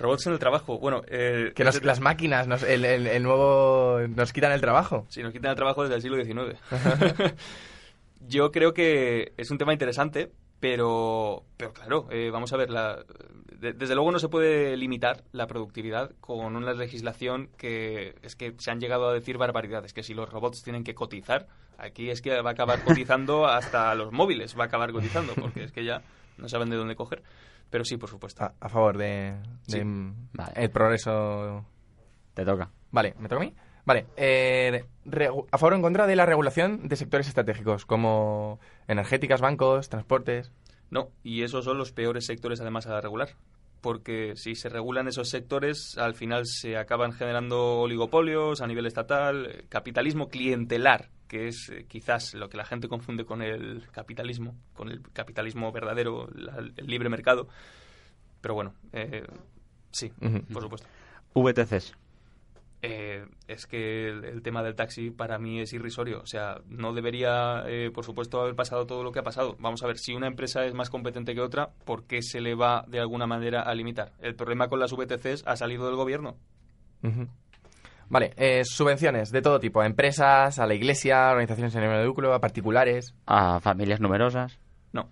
[0.00, 0.78] Robots en el trabajo.
[0.78, 5.06] Bueno, eh, Que nos- las máquinas, nos, el, el- el nuevo, nos quitan el trabajo.
[5.08, 6.58] Sí, nos quitan el trabajo desde el siglo XIX.
[8.26, 13.02] Yo creo que es un tema interesante, pero, pero claro, eh, vamos a ver, la,
[13.58, 18.54] de- desde luego no se puede limitar la productividad con una legislación que es que
[18.58, 21.46] se han llegado a decir barbaridades, que si los robots tienen que cotizar,
[21.78, 25.64] aquí es que va a acabar cotizando hasta los móviles, va a acabar cotizando, porque
[25.64, 26.02] es que ya
[26.36, 27.22] no saben de dónde coger.
[27.70, 28.44] Pero sí, por supuesto.
[28.44, 29.34] A, a favor de,
[29.66, 29.80] de, Sí.
[30.32, 30.52] Vale.
[30.56, 31.64] el progreso.
[32.34, 32.70] Te toca.
[32.90, 33.54] Vale, ¿me toca a mí?
[33.84, 34.84] Vale, eh,
[35.50, 40.52] a favor o en contra de la regulación de sectores estratégicos, como energéticas, bancos, transportes.
[40.90, 43.30] No, y esos son los peores sectores además a regular.
[43.80, 49.46] Porque si se regulan esos sectores, al final se acaban generando oligopolios a nivel estatal,
[49.46, 54.56] eh, capitalismo clientelar, que es eh, quizás lo que la gente confunde con el capitalismo,
[54.74, 57.46] con el capitalismo verdadero, la- el libre mercado.
[58.40, 59.24] Pero bueno, eh,
[59.92, 60.10] sí,
[60.52, 60.88] por supuesto.
[61.34, 61.94] VTCs.
[62.82, 66.20] Eh, es que el, el tema del taxi para mí es irrisorio.
[66.22, 69.54] O sea, no debería, eh, por supuesto, haber pasado todo lo que ha pasado.
[69.60, 72.54] Vamos a ver, si una empresa es más competente que otra, ¿por qué se le
[72.54, 74.12] va de alguna manera a limitar?
[74.20, 76.36] El problema con las VTCs ha salido del gobierno.
[77.02, 77.28] Ujú.
[78.10, 81.96] Vale, eh, subvenciones de todo tipo, a empresas, a la iglesia, a organizaciones sin ánimo
[81.96, 83.14] de lucro, a particulares.
[83.24, 84.58] A familias numerosas.
[84.92, 85.08] No.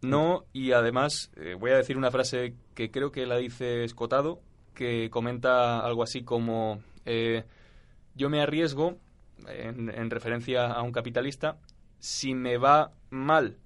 [0.00, 4.40] No, y además eh, voy a decir una frase que creo que la dice Escotado,
[4.74, 7.44] que comenta algo así como, eh,
[8.14, 8.96] yo me arriesgo,
[9.46, 11.58] en, en referencia a un capitalista,
[11.98, 13.58] si me va mal,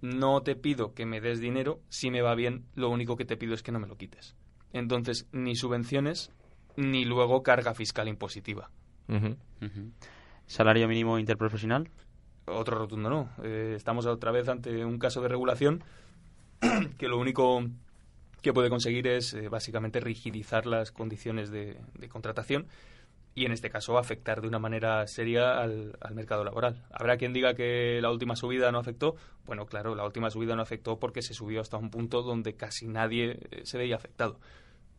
[0.00, 3.36] no te pido que me des dinero, si me va bien, lo único que te
[3.36, 4.34] pido es que no me lo quites.
[4.72, 6.32] Entonces, ni subvenciones,
[6.76, 8.70] ni luego carga fiscal impositiva.
[10.46, 11.90] ¿Salario mínimo interprofesional?
[12.46, 13.30] Otro rotundo no.
[13.42, 15.84] Eh, estamos otra vez ante un caso de regulación
[16.98, 17.62] que lo único
[18.42, 22.66] que puede conseguir es eh, básicamente rigidizar las condiciones de, de contratación
[23.34, 26.84] y en este caso afectar de una manera seria al, al mercado laboral.
[26.90, 29.14] Habrá quien diga que la última subida no afectó.
[29.46, 32.88] Bueno, claro, la última subida no afectó porque se subió hasta un punto donde casi
[32.88, 34.40] nadie eh, se veía afectado.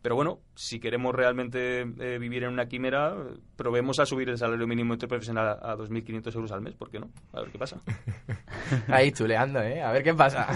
[0.02, 3.14] Pero bueno, si queremos realmente eh, vivir en una quimera,
[3.56, 6.98] probemos a subir el salario mínimo interprofesional a, a 2.500 euros al mes, ¿por qué
[7.00, 7.10] no?
[7.34, 7.80] A ver qué pasa.
[8.88, 9.82] Ahí chuleando, ¿eh?
[9.82, 10.46] A ver qué pasa.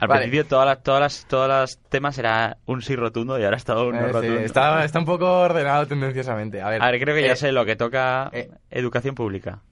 [0.00, 0.22] Al Vale.
[0.22, 3.74] principio todas las, todas las, todas las temas era un sí rotundo y ahora está
[3.82, 4.40] un no Eh, sí, rotundo.
[4.40, 6.60] está, está un poco ordenado tendenciosamente.
[6.60, 8.50] A ver, A ver, creo que ya eh, sé lo que toca eh.
[8.70, 9.62] educación pública.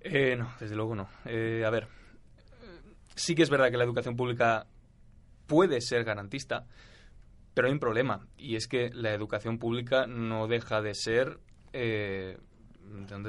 [0.00, 1.08] Eh, no, desde luego no.
[1.24, 1.88] Eh, a ver,
[3.16, 4.66] sí que es verdad que la educación pública
[5.48, 6.64] puede ser garantista,
[7.58, 11.40] pero hay un problema, y es que la educación pública no deja de ser...
[11.72, 12.38] eh,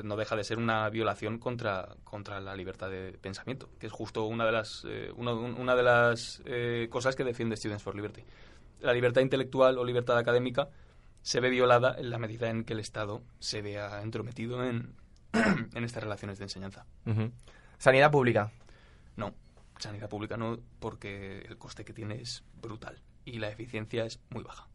[0.03, 4.25] no deja de ser una violación contra, contra la libertad de pensamiento, que es justo
[4.25, 8.21] una de las, eh, una de las eh, cosas que defiende Students for Liberty.
[8.81, 10.69] La libertad intelectual o libertad académica
[11.23, 14.93] se ve violada en la medida en que el Estado se vea entrometido en,
[15.33, 16.85] en estas relaciones de enseñanza.
[17.79, 18.51] Sanidad pública.
[19.15, 19.33] No,
[19.79, 24.43] sanidad pública no, porque el coste que tiene es brutal y la eficiencia es muy
[24.43, 24.67] baja.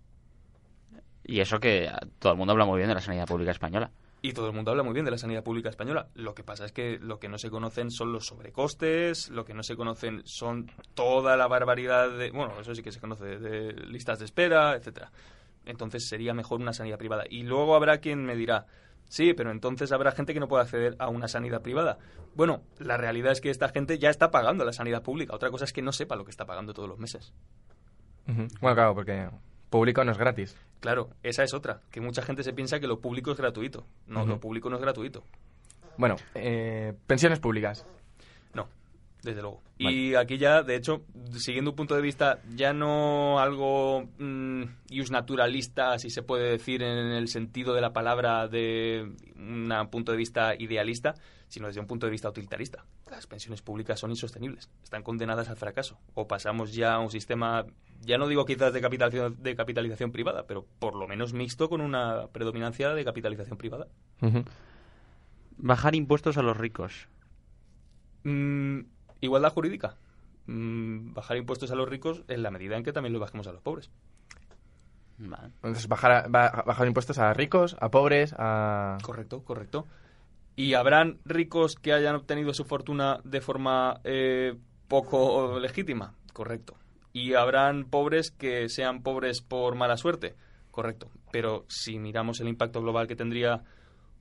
[1.24, 3.90] Y eso que todo el mundo habla muy bien de la sanidad pública española.
[4.20, 6.08] Y todo el mundo habla muy bien de la sanidad pública española.
[6.14, 9.52] Lo que pasa es que lo que no se conocen son los sobrecostes, lo que
[9.52, 12.30] no se conocen son toda la barbaridad de...
[12.30, 15.12] Bueno, eso sí que se conoce, de listas de espera, etcétera.
[15.66, 17.24] Entonces sería mejor una sanidad privada.
[17.28, 18.66] Y luego habrá quien me dirá,
[19.08, 21.98] sí, pero entonces habrá gente que no puede acceder a una sanidad privada.
[22.34, 25.34] Bueno, la realidad es que esta gente ya está pagando la sanidad pública.
[25.34, 27.34] Otra cosa es que no sepa lo que está pagando todos los meses.
[28.26, 29.28] Bueno, claro, porque
[29.70, 30.56] público no es gratis.
[30.80, 33.86] Claro, esa es otra, que mucha gente se piensa que lo público es gratuito.
[34.06, 35.24] No, lo público no es gratuito.
[35.96, 37.86] Bueno, eh, pensiones públicas.
[38.52, 38.68] No,
[39.22, 39.62] desde luego.
[39.78, 41.02] Y aquí ya, de hecho,
[41.36, 46.82] siguiendo un punto de vista ya no algo mm, ius naturalista, si se puede decir
[46.82, 51.14] en el sentido de la palabra de un punto de vista idealista,
[51.48, 52.84] sino desde un punto de vista utilitarista.
[53.10, 55.98] Las pensiones públicas son insostenibles, están condenadas al fracaso.
[56.14, 57.64] O pasamos ya a un sistema,
[58.04, 61.80] ya no digo quizás de capitalización, de capitalización privada, pero por lo menos mixto con
[61.80, 63.86] una predominancia de capitalización privada.
[65.56, 67.08] Bajar impuestos a los ricos.
[68.24, 68.80] Mm,
[69.20, 69.96] igualdad jurídica.
[70.46, 73.52] Mm, bajar impuestos a los ricos en la medida en que también los bajemos a
[73.52, 73.90] los pobres.
[75.18, 75.52] Vale.
[75.62, 78.98] Entonces, bajar, a- ba- bajar impuestos a ricos, a pobres, a...
[79.02, 79.86] Correcto, correcto.
[80.56, 84.56] Y habrán ricos que hayan obtenido su fortuna de forma eh,
[84.88, 86.14] poco legítima.
[86.32, 86.76] Correcto.
[87.14, 90.34] Y habrán pobres que sean pobres por mala suerte.
[90.70, 91.10] Correcto.
[91.32, 93.62] Pero si miramos el impacto global que tendría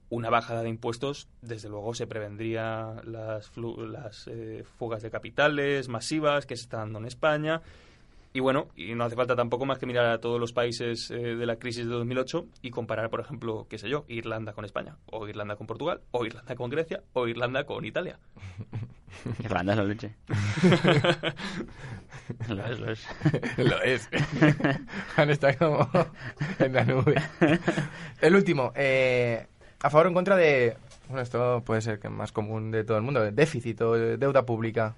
[0.10, 6.46] una bajada de impuestos, desde luego se prevendría las, las eh, fugas de capitales masivas
[6.46, 7.62] que se están dando en España.
[8.36, 11.36] Y bueno, y no hace falta tampoco más que mirar a todos los países eh,
[11.36, 14.98] de la crisis de 2008 y comparar, por ejemplo, qué sé yo, Irlanda con España,
[15.06, 18.18] o Irlanda con Portugal, o Irlanda con Grecia, o Irlanda con Italia.
[19.44, 20.16] Irlanda es la leche.
[22.50, 23.08] lo es, lo es.
[23.58, 24.10] Lo es.
[25.16, 25.88] Juan está como
[26.58, 27.16] en la nube.
[28.20, 29.46] El último, eh,
[29.82, 30.76] a favor o en contra de...
[31.08, 34.44] Bueno, esto puede ser que más común de todo el mundo, de déficit o deuda
[34.44, 34.96] pública.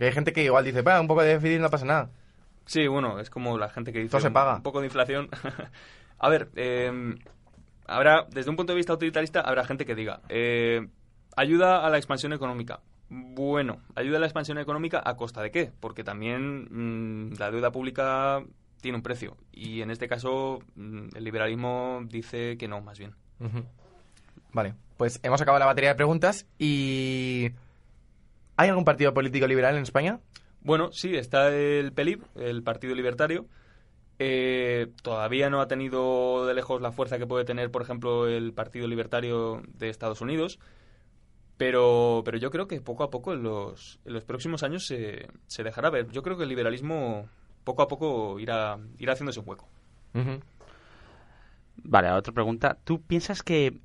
[0.00, 2.08] Porque hay gente que igual dice, "Pa, un poco de déficit no pasa nada.
[2.64, 4.56] Sí, bueno, es como la gente que dice Todo se un- paga.
[4.56, 5.28] un poco de inflación.
[6.18, 7.16] a ver, eh,
[7.86, 10.88] habrá, desde un punto de vista utilitarista, habrá gente que diga, eh,
[11.36, 12.80] ayuda a la expansión económica.
[13.10, 15.70] Bueno, ayuda a la expansión económica a costa de qué?
[15.80, 18.42] Porque también mm, la deuda pública
[18.80, 19.36] tiene un precio.
[19.52, 23.14] Y en este caso, mm, el liberalismo dice que no, más bien.
[24.54, 27.50] Vale, pues hemos acabado la batería de preguntas y...
[28.60, 30.20] ¿Hay algún partido político liberal en España?
[30.60, 33.46] Bueno, sí, está el PELIB, el Partido Libertario,
[34.18, 38.52] Eh, todavía no ha tenido de lejos la fuerza que puede tener, por ejemplo, el
[38.52, 40.58] Partido Libertario de Estados Unidos,
[41.56, 45.28] pero, pero yo creo que poco a poco en los, en los próximos años se,
[45.46, 46.10] se dejará ver.
[46.10, 47.30] Yo creo que el liberalismo
[47.64, 49.68] poco a poco irá, irá haciéndose un hueco.
[50.14, 50.40] Ujú.
[51.82, 52.78] Vale, otra pregunta.
[52.84, 53.80] ¿Tú piensas que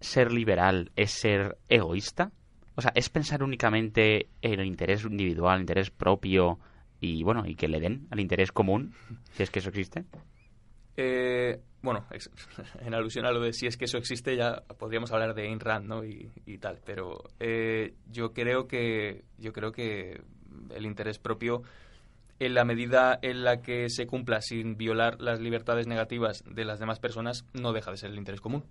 [0.00, 2.32] ser liberal es ser egoísta?
[2.80, 6.58] O sea, ¿es pensar únicamente en el interés individual, el interés propio
[6.98, 8.94] y, bueno, y que le den al interés común,
[9.32, 10.06] si es que eso existe?
[10.96, 12.06] Eh, bueno,
[12.80, 15.60] en alusión a lo de si es que eso existe, ya podríamos hablar de Ayn
[15.60, 16.06] Rand, ¿no?
[16.06, 16.80] Y, y tal.
[16.82, 20.22] Pero eh, yo creo que yo creo que
[20.74, 21.62] el interés propio,
[22.38, 26.78] en la medida en la que se cumpla sin violar las libertades negativas de las
[26.78, 28.64] demás personas, no deja de ser el interés común.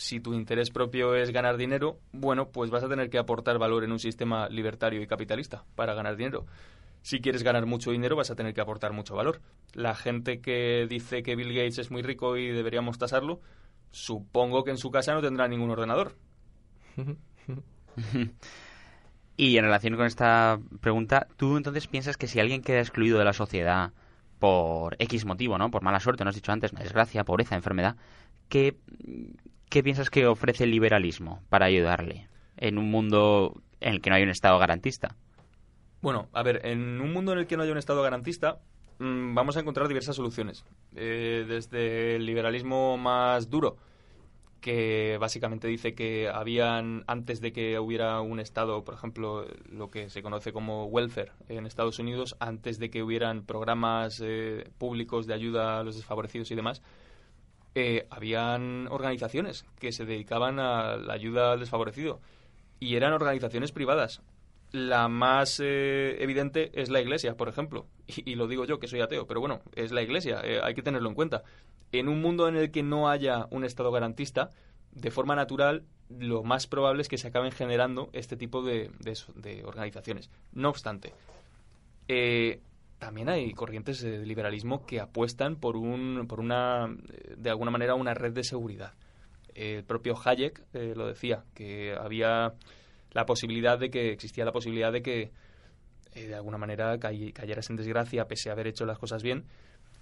[0.00, 3.84] Si tu interés propio es ganar dinero, bueno, pues vas a tener que aportar valor
[3.84, 6.46] en un sistema libertario y capitalista para ganar dinero.
[7.02, 9.42] Si quieres ganar mucho dinero, vas a tener que aportar mucho valor.
[9.74, 13.40] La gente que dice que Bill Gates es muy rico y deberíamos tasarlo,
[13.90, 16.16] supongo que en su casa no tendrá ningún ordenador.
[19.36, 23.24] Y en relación con esta pregunta, ¿tú entonces piensas que si alguien queda excluido de
[23.24, 23.92] la sociedad
[24.38, 25.70] por X motivo, ¿no?
[25.70, 27.96] Por mala suerte, no has dicho antes, desgracia, pobreza, enfermedad,
[28.50, 28.76] ¿qué,
[29.70, 34.16] qué piensas que ofrece el liberalismo para ayudarle en un mundo en el que no
[34.16, 35.16] hay un Estado garantista?
[36.02, 38.58] Bueno, a ver, en un mundo en el que no haya un Estado garantista,
[38.98, 40.64] mm, vamos a encontrar diversas soluciones.
[40.96, 43.76] Eh, desde el liberalismo más duro,
[44.60, 50.10] que básicamente dice que habían, antes de que hubiera un Estado, por ejemplo, lo que
[50.10, 55.34] se conoce como welfare en Estados Unidos, antes de que hubieran programas eh, públicos de
[55.34, 56.82] ayuda a los desfavorecidos y demás,
[57.74, 62.20] eh, habían organizaciones que se dedicaban a la ayuda al desfavorecido
[62.80, 64.22] y eran organizaciones privadas.
[64.72, 67.86] La más eh, evidente es la Iglesia, por ejemplo.
[68.06, 70.82] Y, lo digo yo, que soy ateo, pero bueno, es la Iglesia, eh, hay que
[70.82, 71.42] tenerlo en cuenta.
[71.92, 74.50] En un mundo en el que no haya un Estado garantista,
[74.92, 79.16] de forma natural, lo más probable es que se acaben generando este tipo de, de
[79.36, 80.30] de organizaciones.
[80.52, 81.12] No obstante,
[82.12, 82.60] eh,
[83.00, 86.86] también hay corrientes de liberalismo que apuestan por, un, por una,
[87.36, 88.92] de alguna manera, una red de seguridad.
[89.54, 92.52] El propio Hayek eh, lo decía, que había
[93.12, 95.32] la posibilidad de que, existía la posibilidad de que,
[96.14, 99.44] eh, de alguna manera, cay- cayeras en desgracia pese a haber hecho las cosas bien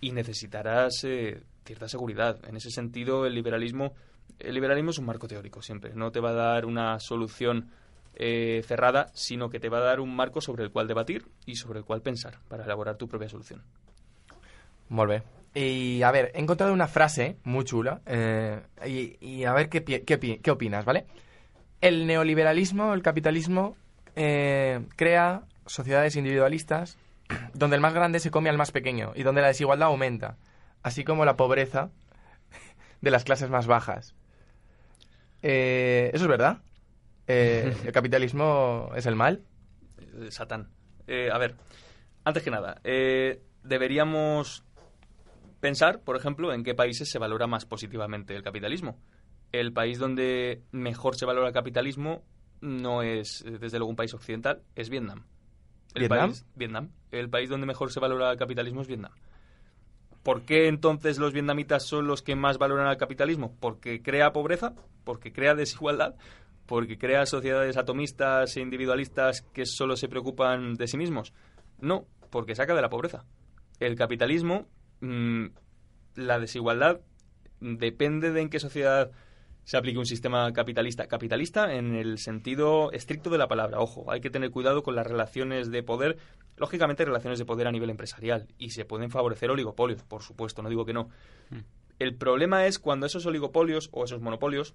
[0.01, 2.39] y necesitarás eh, cierta seguridad.
[2.47, 3.95] En ese sentido, el liberalismo,
[4.39, 5.95] el liberalismo es un marco teórico siempre.
[5.95, 7.71] No te va a dar una solución
[8.15, 11.57] eh, cerrada, sino que te va a dar un marco sobre el cual debatir y
[11.57, 13.63] sobre el cual pensar para elaborar tu propia solución.
[15.55, 18.61] Y a ver, he encontrado una frase muy chula eh,
[19.21, 21.07] y, a ver qué, qué, qué opinas, ¿vale?
[21.81, 23.77] El neoliberalismo, el capitalismo,
[24.17, 26.99] eh, crea sociedades individualistas
[27.55, 30.37] donde el más grande se come al más pequeño y donde la desigualdad aumenta,
[30.83, 31.91] así como la pobreza
[33.01, 34.15] de las clases más bajas.
[35.41, 36.59] ¿Eso es verdad?
[37.29, 39.43] Eh, ¿El capitalismo es el mal?
[39.99, 40.71] Eh, Satán.
[41.07, 41.55] Eh, a ver,
[42.25, 44.65] antes que nada, eh, deberíamos
[45.61, 48.99] pensar, por ejemplo, en qué países se valora más positivamente el capitalismo.
[49.53, 52.25] El país donde mejor se valora el capitalismo
[52.61, 55.25] no es, desde luego, un país occidental, es Vietnam.
[55.95, 56.31] El ¿Vietnam?
[56.31, 56.91] País, Vietnam.
[57.11, 59.13] El país donde mejor se valora el capitalismo es Vietnam.
[60.23, 63.57] ¿Por qué entonces los vietnamitas son los que más valoran al capitalismo?
[63.61, 64.75] ¿Porque crea pobreza?
[65.05, 66.17] ¿Porque crea desigualdad?
[66.69, 71.33] ¿Porque crea sociedades atomistas e individualistas que solo se preocupan de sí mismos?
[71.81, 73.25] No, porque saca de la pobreza.
[73.81, 74.67] El capitalismo,
[75.01, 75.47] mm,
[76.17, 77.01] la desigualdad,
[77.61, 79.11] depende de en qué sociedad
[79.65, 81.07] se aplique un sistema capitalista.
[81.07, 83.81] Capitalista en el sentido estricto de la palabra.
[83.81, 86.19] Ojo, hay que tener cuidado con las relaciones de poder.
[86.59, 88.47] Lógicamente, relaciones de poder a nivel empresarial.
[88.59, 91.09] Y se pueden favorecer oligopolios, por supuesto, no digo que no.
[91.99, 94.75] El problema es cuando esos oligopolios o esos monopolios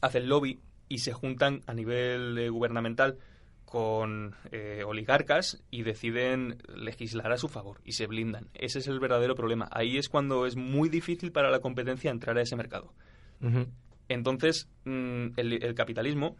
[0.00, 0.60] hacen lobby
[0.92, 3.16] y se juntan a nivel eh, gubernamental
[3.64, 8.50] con eh, oligarcas y deciden legislar a su favor y se blindan.
[8.52, 9.66] Ese es el verdadero problema.
[9.72, 12.92] Ahí es cuando es muy difícil para la competencia entrar a ese mercado.
[14.08, 16.36] Entonces, mm, el, el capitalismo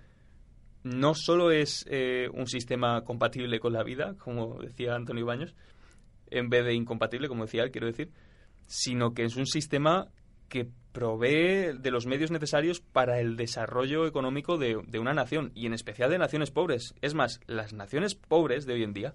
[0.85, 5.55] no solo es eh, un sistema compatible con la vida, como decía Antonio Baños,
[6.27, 8.11] en vez de incompatible, como decía él, quiero decir,
[8.67, 10.09] sino que es un sistema
[10.53, 15.73] que provee de los medios necesarios para el desarrollo económico de, una nación, y en
[15.73, 16.95] especial de naciones pobres.
[17.01, 19.15] Es más, las naciones pobres de hoy en día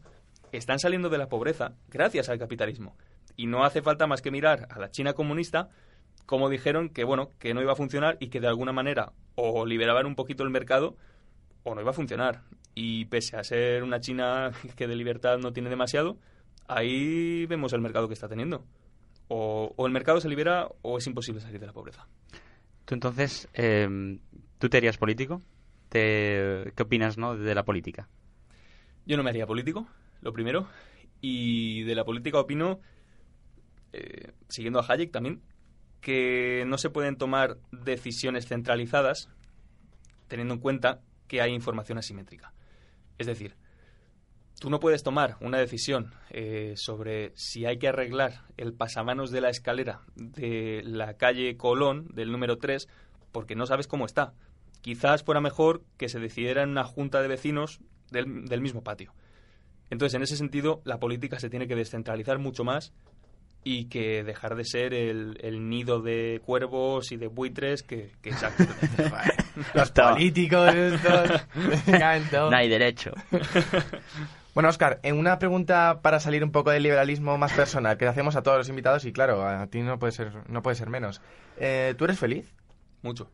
[0.51, 2.97] están saliendo de la pobreza gracias al capitalismo.
[3.35, 5.69] Y no hace falta más que mirar a la China comunista,
[6.25, 9.63] como dijeron que bueno, que no iba a funcionar y que de alguna manera o
[9.67, 10.95] liberaban un poquito el mercado
[11.61, 12.41] o no iba a funcionar.
[12.73, 16.17] Y pese a ser una China que de libertad no tiene demasiado,
[16.67, 18.65] ahí vemos el mercado que está teniendo.
[19.29, 22.07] O, o el mercado se libera o es imposible salir de la pobreza.
[22.85, 24.19] Tú entonces, eh,
[24.59, 25.41] ¿tú te harías político?
[25.89, 28.07] Te- ¿Qué opinas no, de la política?
[29.05, 29.87] Yo no me haría político,
[30.21, 30.67] lo primero.
[31.21, 32.79] Y de la política opino,
[33.93, 35.41] eh, siguiendo a Hayek también,
[36.01, 39.29] que no se pueden tomar decisiones centralizadas
[40.27, 42.53] teniendo en cuenta que hay información asimétrica.
[43.17, 43.55] Es decir,
[44.59, 49.41] tú no puedes tomar una decisión eh, sobre si hay que arreglar el pasamanos de
[49.41, 52.87] la escalera de la calle Colón, del número 3,
[53.31, 54.33] porque no sabes cómo está.
[54.81, 57.79] Quizás fuera mejor que se decidiera en una junta de vecinos
[58.11, 59.13] del, del mismo patio.
[59.89, 62.93] Entonces, en ese sentido, la política se tiene que descentralizar mucho más
[63.63, 68.29] y que dejar de ser el, el nido de cuervos y de buitres que, que
[68.29, 68.63] exacto.
[69.73, 71.41] Los políticos estos.
[71.87, 71.99] me.
[72.31, 73.11] No hay derecho.
[74.57, 78.09] Bueno, Oscar, en una pregunta para salir un poco del liberalismo más personal que le
[78.09, 80.89] hacemos a todos los invitados y claro, a ti no puede ser, no puede ser
[80.89, 81.21] menos.
[81.57, 82.55] Eh, ¿Tú eres feliz?
[83.03, 83.29] Mucho.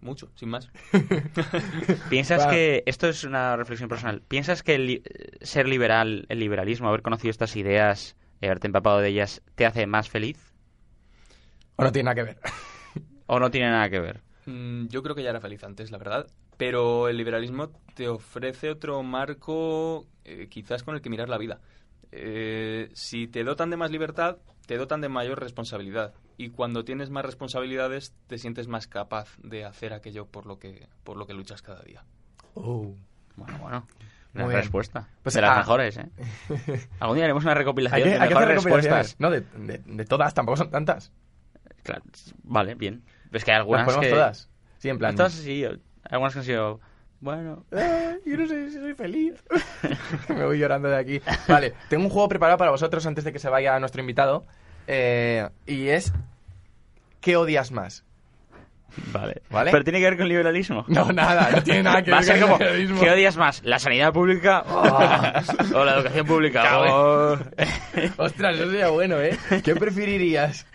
[0.00, 0.68] Mucho, sin más.
[2.10, 2.50] ¿Piensas Va.
[2.50, 5.02] que, esto es una reflexión personal, ¿piensas que el
[5.42, 9.86] ser liberal, el liberalismo, haber conocido estas ideas, y haberte empapado de ellas, te hace
[9.86, 10.52] más feliz?
[11.76, 12.40] ¿O no tiene nada que ver?
[13.26, 14.22] ¿O no tiene nada que ver?
[14.46, 16.26] Mm, Yo creo que ya era feliz antes, la verdad.
[16.56, 21.60] Pero el liberalismo te ofrece otro marco, eh, quizás con el que mirar la vida.
[22.12, 26.14] Eh, si te dotan de más libertad, te dotan de mayor responsabilidad.
[26.38, 30.88] Y cuando tienes más responsabilidades, te sientes más capaz de hacer aquello por lo que,
[31.04, 32.04] por lo que luchas cada día.
[32.54, 32.94] Oh.
[33.36, 33.86] Bueno, bueno.
[34.32, 34.60] Muy Una bien.
[34.62, 35.08] respuesta.
[35.22, 35.58] Pues, de las ah.
[35.60, 36.10] mejores, ¿eh?
[37.00, 38.98] Algún día haremos una Hay recopilación que, de hay que mejores recopilaciones.
[39.16, 39.20] respuestas.
[39.20, 39.40] No, de,
[39.72, 41.10] de- de todas, tampoco son tantas.
[41.82, 42.02] Claro,
[42.42, 43.02] vale, bien.
[43.32, 44.10] Es que hay Las algunas ponemos que...
[44.10, 44.50] todas.
[44.78, 45.16] Sí, en plan.
[45.16, 45.64] Todas sí,
[46.10, 46.80] algunas que han sido...
[47.18, 49.42] Bueno, "Ay, yo no sé si soy feliz.
[50.28, 51.20] Me voy llorando de aquí.
[51.48, 54.44] Vale, tengo un juego preparado para vosotros antes de que se vaya nuestro invitado.
[54.86, 56.12] eh, y es.
[57.20, 58.04] ¿Qué odias más?
[59.12, 59.42] Vale.
[59.50, 59.70] ¿Vale?
[59.70, 60.84] Pero tiene que ver con liberalismo.
[60.88, 63.00] No, nada, no tiene nada que ver con como, periodismo.
[63.00, 63.62] ¿qué odias más?
[63.64, 66.78] ¿La sanidad pública o la educación pública?
[68.16, 69.36] Ostras, eso sería bueno, ¿eh?
[69.64, 70.66] ¿Qué preferirías?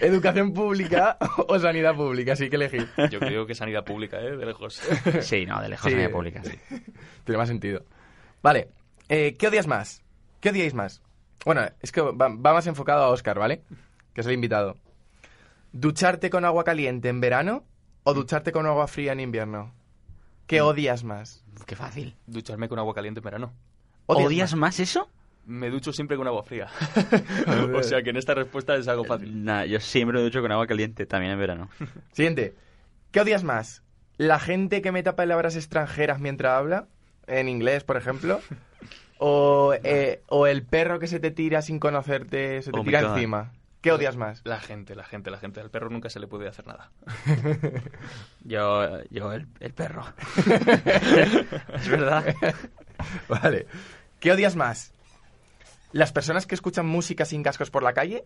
[0.00, 1.16] ¿Educación pública
[1.48, 2.32] o sanidad pública?
[2.34, 2.88] Así que elegir.
[3.10, 4.36] Yo creo que sanidad pública, ¿eh?
[4.36, 4.80] De lejos.
[5.20, 5.90] Sí, no, de lejos Sí.
[5.92, 6.58] sanidad pública, sí.
[7.24, 7.84] Tiene más sentido.
[8.42, 8.68] Vale,
[9.08, 10.02] eh, ¿qué odias más?
[10.40, 11.02] ¿Qué odiáis más?
[11.44, 13.62] Bueno, es que va, va más enfocado a Oscar, ¿vale?
[14.12, 14.76] Que es el invitado.
[15.74, 17.64] ¿Ducharte con agua caliente en verano
[18.04, 19.74] o ducharte con agua fría en invierno?
[20.46, 21.44] ¿Qué odias más?
[21.66, 22.14] Qué fácil.
[22.28, 23.52] Ducharme con agua caliente en verano.
[24.06, 25.10] ¿Odias más eso?
[25.46, 26.68] Me ducho siempre con agua fría.
[27.74, 29.44] o sea que en esta respuesta es algo fácil.
[29.44, 31.68] Nah, yo siempre me ducho con agua caliente, también en verano.
[32.12, 32.54] Siguiente.
[33.10, 33.82] ¿Qué odias más?
[34.16, 36.86] ¿La gente que meta palabras extranjeras mientras habla?
[37.26, 38.40] En inglés, por ejemplo.
[39.18, 42.86] ¿O, eh, o el perro que se te tira sin conocerte, se te Oh my
[42.86, 43.14] tira God.
[43.16, 43.52] encima?
[43.84, 44.40] ¿Qué odias más?
[44.44, 45.60] La gente, la gente, la gente.
[45.60, 46.90] Al perro nunca se le puede hacer nada.
[48.42, 50.06] Yo, yo el, el perro.
[51.74, 52.34] es verdad.
[53.28, 53.66] Vale.
[54.20, 54.94] ¿Qué odias más?
[55.92, 58.24] ¿Las personas que escuchan música sin cascos por la calle?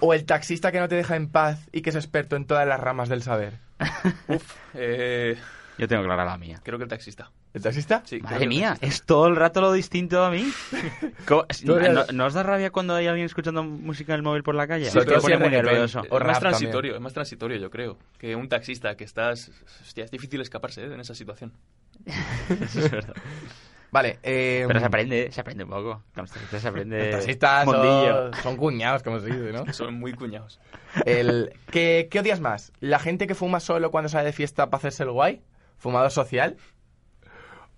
[0.00, 2.66] ¿O el taxista que no te deja en paz y que es experto en todas
[2.66, 3.58] las ramas del saber?
[4.72, 5.38] Eh,
[5.78, 6.60] Yo tengo clara la mía.
[6.62, 7.30] creo que el taxista.
[7.52, 8.02] ¿El taxista?
[8.04, 8.86] Sí, Madre mía, taxista.
[8.86, 10.50] es todo el rato lo distinto a mí.
[11.28, 14.22] ¿Cómo- Tú eres- ¿No, no os da rabia cuando hay alguien escuchando música en el
[14.22, 14.90] móvil por la calle?
[14.94, 16.02] Me todo pone muy nervioso.
[16.10, 17.98] O Es más transitorio, es más transitorio, yo creo.
[18.18, 19.50] Que un taxista que estás.
[19.82, 20.92] Hostia, es difícil escaparse ¿eh?
[20.94, 21.52] en esa situación.
[22.06, 23.14] Eso es verdad.
[23.90, 24.18] Vale.
[24.22, 26.02] Eh, Pero se aprende, se aprende un poco.
[26.16, 26.98] Los taxistas se aprende.
[26.98, 29.64] Los taxistas son, son cuñados, como se dice, ¿no?
[29.72, 30.60] Son muy cuñados.
[31.04, 32.72] El, ¿qué, ¿Qué odias más?
[32.80, 35.40] ¿La gente que fuma solo cuando sale de fiesta para hacerse el guay?
[35.78, 36.56] ¿Fumador social?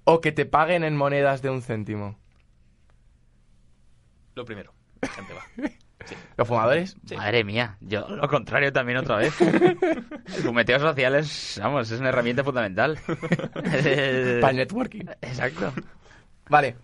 [0.05, 2.19] ¿O que te paguen en monedas de un céntimo?
[4.35, 4.73] Lo primero.
[5.01, 5.45] La gente va.
[6.37, 6.97] ¿Los fumadores?
[7.17, 9.39] Madre mía, yo lo contrario también otra vez.
[9.41, 12.99] El fumeteo social es, vamos, es una herramienta fundamental.
[13.53, 15.07] Para el networking.
[15.21, 15.73] Exacto.
[16.49, 16.77] Vale.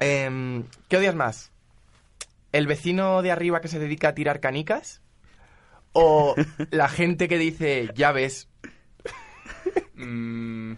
[0.00, 1.52] Em, ¿Qué odias más?
[2.52, 5.02] ¿El vecino de arriba que se dedica a tirar canicas?
[5.92, 6.34] ¿O
[6.70, 8.48] la gente que dice, ya ves,
[9.98, 10.72] Mm,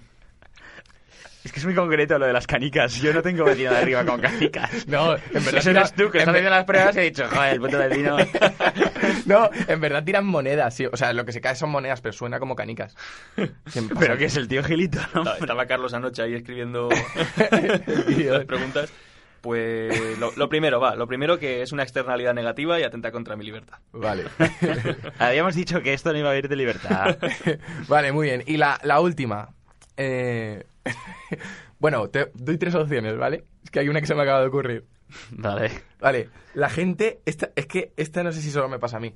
[1.44, 2.94] Es que es muy concreto lo de las canicas.
[3.00, 4.70] Yo no tengo vecino de arriba con canicas.
[4.86, 7.26] No, en verdad Eso tira- eres tú, que estás haciendo las pruebas y he dicho,
[7.28, 8.16] joder, el puto vecino.
[9.26, 10.86] No, en verdad tiran monedas, sí.
[10.86, 12.94] O sea, lo que se cae son monedas, pero suena como canicas.
[13.98, 15.22] Pero que es el tío Gilito, ¿no?
[15.34, 18.92] estaba, Carlos anoche ahí escribiendo las preguntas.
[19.40, 20.94] Pues lo, lo primero, va.
[20.94, 23.78] Lo primero que es una externalidad negativa y atenta contra mi libertad.
[23.92, 24.24] Vale.
[25.18, 27.16] Habíamos dicho que esto no iba a ir de libertad.
[27.88, 28.42] vale, muy bien.
[28.46, 29.54] Y la, la última.
[29.96, 30.64] Eh,
[31.78, 33.44] bueno, te doy tres opciones, ¿vale?
[33.64, 34.86] Es que hay una que se me acaba de ocurrir.
[35.30, 35.70] Vale.
[35.98, 39.14] Vale, la gente, esta, es que esta no sé si solo me pasa a mí.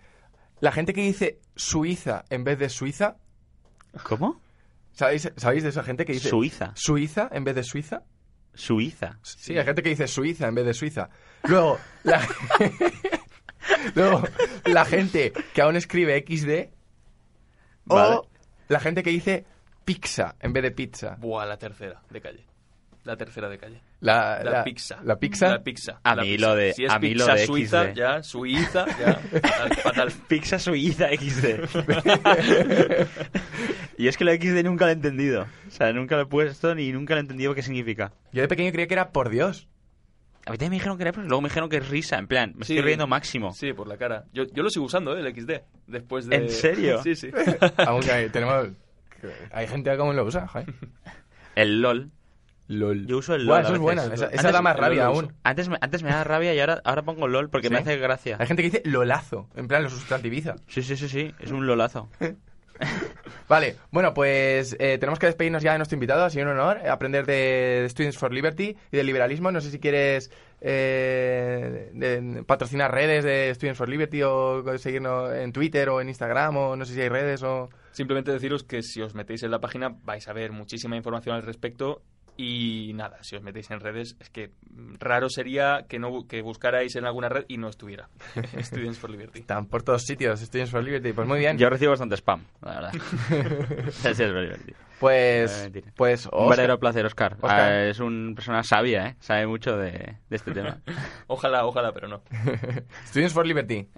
[0.60, 3.16] La gente que dice Suiza en vez de Suiza,
[4.02, 4.40] ¿Cómo?
[4.92, 6.72] ¿sabéis, ¿sabéis de esa gente que dice Suiza.
[6.74, 8.02] Suiza en vez de Suiza?
[8.54, 9.18] Suiza.
[9.22, 11.10] Sí, hay gente que dice Suiza en vez de Suiza.
[11.44, 12.26] Luego, la,
[13.94, 14.22] Luego,
[14.64, 16.72] la gente que aún escribe XD
[17.86, 18.16] Vale.
[18.16, 18.28] o
[18.68, 19.44] la gente que dice
[19.84, 21.16] pizza en vez de pizza.
[21.18, 22.46] Buah, la tercera de calle.
[23.04, 23.82] La tercera de calle.
[24.04, 24.98] La, La, pizza.
[25.02, 25.48] La pizza.
[25.48, 25.98] La pizza.
[26.04, 26.46] A mí pizza.
[26.46, 27.94] lo de- Si es a mí lo pizza de suiza, XD.
[27.96, 28.22] ya.
[28.22, 29.14] Suiza, ya.
[29.40, 30.12] fatal, fatal.
[30.28, 31.46] Pizza Suiza XD.
[33.96, 35.46] y es que la XD nunca lo he entendido.
[35.66, 38.12] O sea, nunca lo he puesto ni nunca lo he entendido qué significa.
[38.32, 39.68] Yo de pequeño creía que era por Dios.
[40.46, 42.18] A mí también me dijeron que era, pero luego me dijeron que es risa.
[42.18, 42.74] En plan, me Sí.
[42.74, 43.54] estoy riendo máximo.
[43.54, 44.24] Sí, por la cara.
[44.34, 45.20] Yo, yo lo sigo usando, ¿eh?
[45.20, 45.62] El XD.
[45.86, 46.36] Después de...
[46.36, 47.02] ¿En serio?
[47.02, 47.30] Sí, sí.
[47.78, 48.68] Aún que hay, tenemos,
[49.50, 50.66] hay gente que aún lo usa, joder.
[51.54, 52.10] El LOL.
[52.68, 53.06] LOL.
[53.06, 53.56] Yo uso el LOL.
[53.56, 53.82] a eso es veces.
[53.82, 54.02] buena.
[54.04, 55.32] Esa, esa Antes- da más rabia aún.
[55.42, 58.36] Antes me, antes me da rabia y ahora, ahora pongo LOL porque me hace gracia.
[58.40, 60.56] Hay gente que dice lolazo, en plan lo sustantiviza.
[60.68, 61.34] Sí, sí, sí, sí.
[61.40, 62.08] Es un lolazo.
[63.48, 66.24] Vale, bueno, pues eh, tenemos que despedirnos ya de nuestro invitado.
[66.24, 69.52] Ha sido un honor aprender de, de Students for Liberty y del liberalismo.
[69.52, 75.52] No sé si quieres eh, de- patrocinar redes de Students for Liberty o seguirnos en
[75.52, 77.68] Twitter o en Instagram o no sé si hay redes o...
[77.92, 81.42] Simplemente deciros que si os metéis en la página vais a ver muchísima información al
[81.42, 82.02] respecto
[82.36, 84.50] y nada, si os metéis en redes es que
[84.98, 88.08] raro sería que no que buscarais en alguna red y no estuviera
[88.60, 89.40] Students for Liberty.
[89.40, 91.12] Están por todos sitios, Students for Liberty.
[91.12, 91.58] Pues muy bien.
[91.58, 92.92] Yo recibo bastante spam, la verdad.
[93.90, 94.78] Sí, es muy divertido.
[95.00, 97.34] Pues, pues Un verdadero placer, Oscar.
[97.34, 97.60] Oscar.
[97.60, 99.16] Ah, es una persona sabia, ¿eh?
[99.20, 99.90] Sabe mucho de,
[100.28, 100.78] de este tema.
[101.26, 102.22] Ojalá, ojalá, pero no.
[103.06, 103.88] Students for Liberty.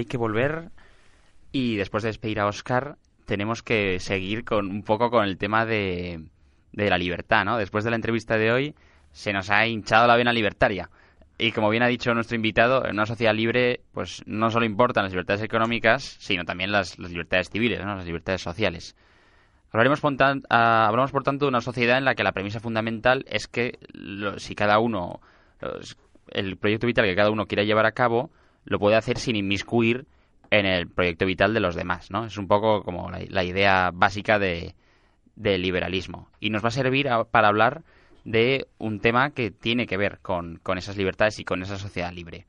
[0.00, 0.70] Hay que volver
[1.52, 2.96] y después de despedir a Oscar
[3.26, 6.24] tenemos que seguir con un poco con el tema de,
[6.72, 7.58] de la libertad, ¿no?
[7.58, 8.74] Después de la entrevista de hoy
[9.12, 10.90] se nos ha hinchado la vena libertaria.
[11.38, 15.04] Y como bien ha dicho nuestro invitado, en una sociedad libre pues no solo importan
[15.04, 17.94] las libertades económicas, sino también las, libertades civiles, ¿no?
[17.96, 18.94] las libertades sociales.
[19.72, 20.14] Hablaremos por
[20.50, 23.78] ah, hablamos, por tanto, de una sociedad en la que la premisa fundamental es que
[23.92, 25.20] lo- si cada uno,
[25.60, 25.96] los-
[26.32, 28.30] el proyecto vital que cada uno quiera llevar a cabo,
[28.70, 30.06] lo puede hacer sin inmiscuir
[30.50, 32.24] en el proyecto vital de los demás, ¿no?
[32.24, 34.74] Es un poco como la, idea básica de,
[35.34, 36.28] del liberalismo.
[36.38, 37.82] Y nos va a servir a- para hablar
[38.24, 42.12] de un tema que tiene que ver con, con esas libertades y con esa sociedad
[42.12, 42.46] libre.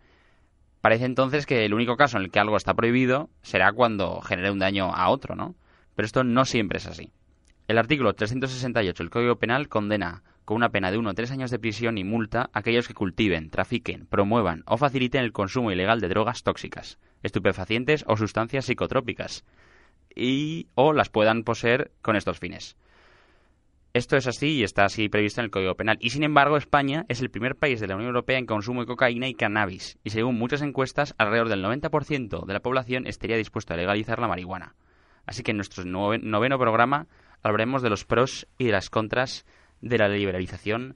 [0.79, 4.51] Parece entonces que el único caso en el que algo está prohibido será cuando genere
[4.51, 5.55] un daño a otro, ¿no?
[5.95, 7.11] Pero esto no siempre es así.
[7.67, 11.51] El artículo 368 del Código Penal condena con una pena de 1 a 3 años
[11.51, 15.99] de prisión y multa a aquellos que cultiven, trafiquen, promuevan o faciliten el consumo ilegal
[16.01, 19.45] de drogas tóxicas, estupefacientes o sustancias psicotrópicas
[20.15, 22.75] y o las puedan poseer con estos fines.
[23.93, 25.97] Esto es así y está así previsto en el Código Penal.
[25.99, 28.87] Y sin embargo, España es el primer país de la Unión Europea en consumo de
[28.87, 29.99] cocaína y cannabis.
[30.05, 34.29] Y según muchas encuestas, alrededor del 90% de la población estaría dispuesto a legalizar la
[34.29, 34.75] marihuana.
[35.25, 37.07] Así que en nuestro nove- noveno programa
[37.43, 39.45] hablaremos de los pros y de las contras
[39.81, 40.95] de la liberalización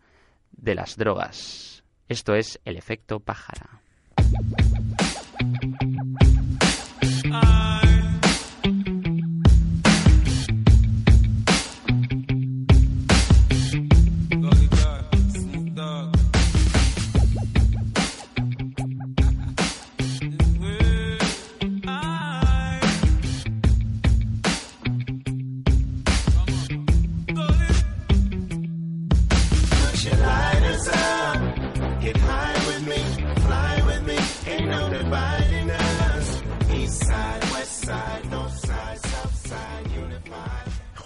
[0.51, 1.83] de las drogas.
[2.07, 3.81] Esto es el efecto pájara.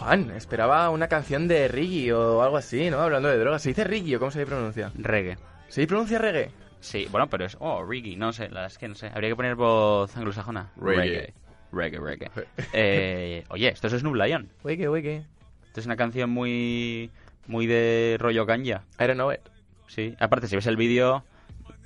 [0.09, 2.97] Juan, esperaba una canción de Riggy o algo así, ¿no?
[2.97, 3.61] Hablando de drogas.
[3.61, 4.91] ¿Se dice Riggy o cómo se pronuncia?
[4.95, 5.37] Reggae.
[5.67, 6.49] ¿Se pronuncia reggae?
[6.79, 7.55] Sí, bueno, pero es...
[7.59, 9.11] Oh, reggae, no sé, la verdad es que no sé.
[9.13, 10.71] Habría que poner voz anglosajona.
[10.77, 11.35] Reggae.
[11.71, 12.31] Reggae, reggae.
[12.73, 14.49] Eh, oye, esto es Snoop Lion.
[14.63, 15.21] Wiki, wiki.
[15.67, 17.11] Esto es una canción muy...
[17.45, 18.81] Muy de rollo ganja.
[18.99, 19.41] I don't know it.
[19.85, 21.23] Sí, aparte, si ves el vídeo,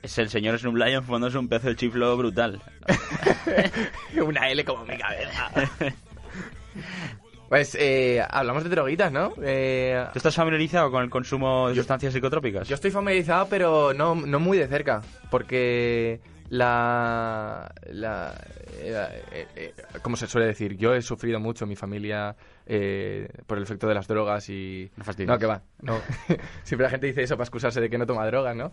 [0.01, 2.61] es el señor Snoop Lion fumándose un pedazo de chiflo brutal.
[4.25, 5.51] una L como mi cabeza.
[7.53, 9.31] Pues eh, hablamos de droguitas, ¿no?
[9.43, 12.67] Eh, ¿Tú estás familiarizado con el consumo de sustancias psicotrópicas?
[12.67, 16.19] yo estoy familiarizado, pero no, no muy de cerca, porque
[16.57, 17.73] la...
[17.91, 18.33] la
[18.79, 22.35] eh, eh, eh, como se suele decir, yo he sufrido mucho mi familia
[22.65, 24.91] eh, por el efecto de las drogas y...
[24.97, 25.33] No.
[25.33, 25.61] No, que va.
[25.81, 25.99] No.
[26.63, 28.71] Siempre la gente dice eso para excusarse de que no toma drogas, ¿no?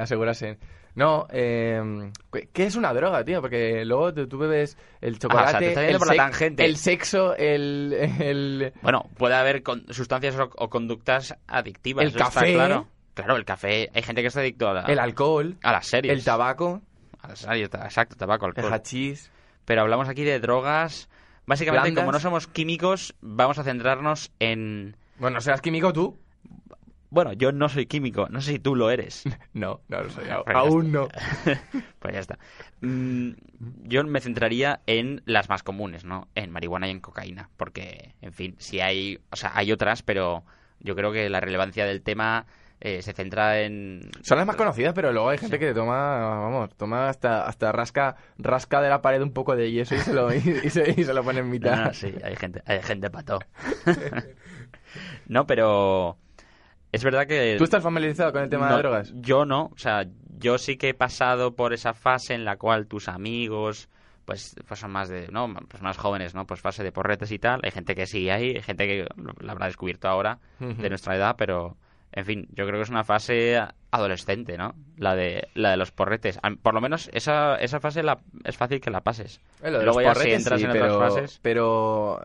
[0.00, 0.58] Asegurarse.
[0.94, 2.10] No, eh,
[2.52, 3.40] ¿qué es una droga, tío?
[3.42, 6.64] Porque luego tú, bebes el Ah, o chocolate, sea, te el, por la sex- tangente.
[6.64, 8.72] el sexo, el, el...
[8.82, 12.02] Bueno, puede haber con- sustancias o, o conductas adictivas.
[12.02, 12.54] El eso está café.
[12.54, 12.88] claro.
[13.12, 13.90] Claro, el café.
[13.94, 16.12] Hay gente que está adicto a, la- el alcohol, a las series.
[16.12, 16.82] el tabaco,
[17.30, 18.72] Exacto, tabaco, el alcohol.
[18.72, 19.30] hachís.
[19.64, 21.08] Pero hablamos aquí de drogas.
[21.46, 22.02] Básicamente, Blandas.
[22.02, 24.96] como no somos químicos, vamos a centrarnos en...
[25.18, 26.18] Bueno, ¿serás químico tú?
[27.08, 29.24] Bueno, yo no soy químico, no sé si tú lo eres.
[29.54, 30.24] No, no lo soy.
[30.44, 31.08] Pues Aún no.
[31.98, 32.38] pues ya está.
[32.80, 33.30] Mm,
[33.84, 36.28] yo me centraría en las más comunes, ¿no?
[36.34, 37.48] En marihuana y en cocaína.
[37.56, 39.18] Porque, en fin, si hay...
[39.30, 40.44] O sea, hay otras, pero
[40.80, 42.46] yo creo que la relevancia del tema
[42.80, 44.10] eh, se centra en...
[44.22, 48.16] Son las más conocidas, pero luego hay gente que toma, vamos, toma hasta, hasta rasca,
[48.38, 51.04] rasca de la pared un poco de yeso y se lo, y, y se, y
[51.04, 51.76] se lo pone en mitad.
[51.76, 53.38] No, no, sí, hay gente, hay gente pato.
[55.26, 56.18] no, pero
[56.92, 57.56] es verdad que...
[57.58, 59.12] ¿Tú estás familiarizado con el tema No, de drogas?
[59.16, 60.06] Yo no, o sea,
[60.38, 63.88] yo sí que he pasado por esa fase en la cual tus amigos,
[64.26, 66.46] pues, pues son más de, no, pues más jóvenes, ¿no?
[66.46, 67.60] Pues fase de porretes y tal.
[67.62, 71.36] Hay gente que sigue ahí, hay gente que lo habrá descubierto ahora de nuestra edad,
[71.38, 71.76] pero,
[72.16, 73.60] en fin, yo creo que es una fase
[73.90, 74.74] adolescente, ¿no?
[74.96, 76.38] La de, la de los porretes.
[76.62, 79.40] Por lo menos esa, esa fase la, es fácil que la pases.
[79.62, 81.38] Eh, lo de Luego los ya si entras sí, en pero, otras fases...
[81.42, 82.20] Pero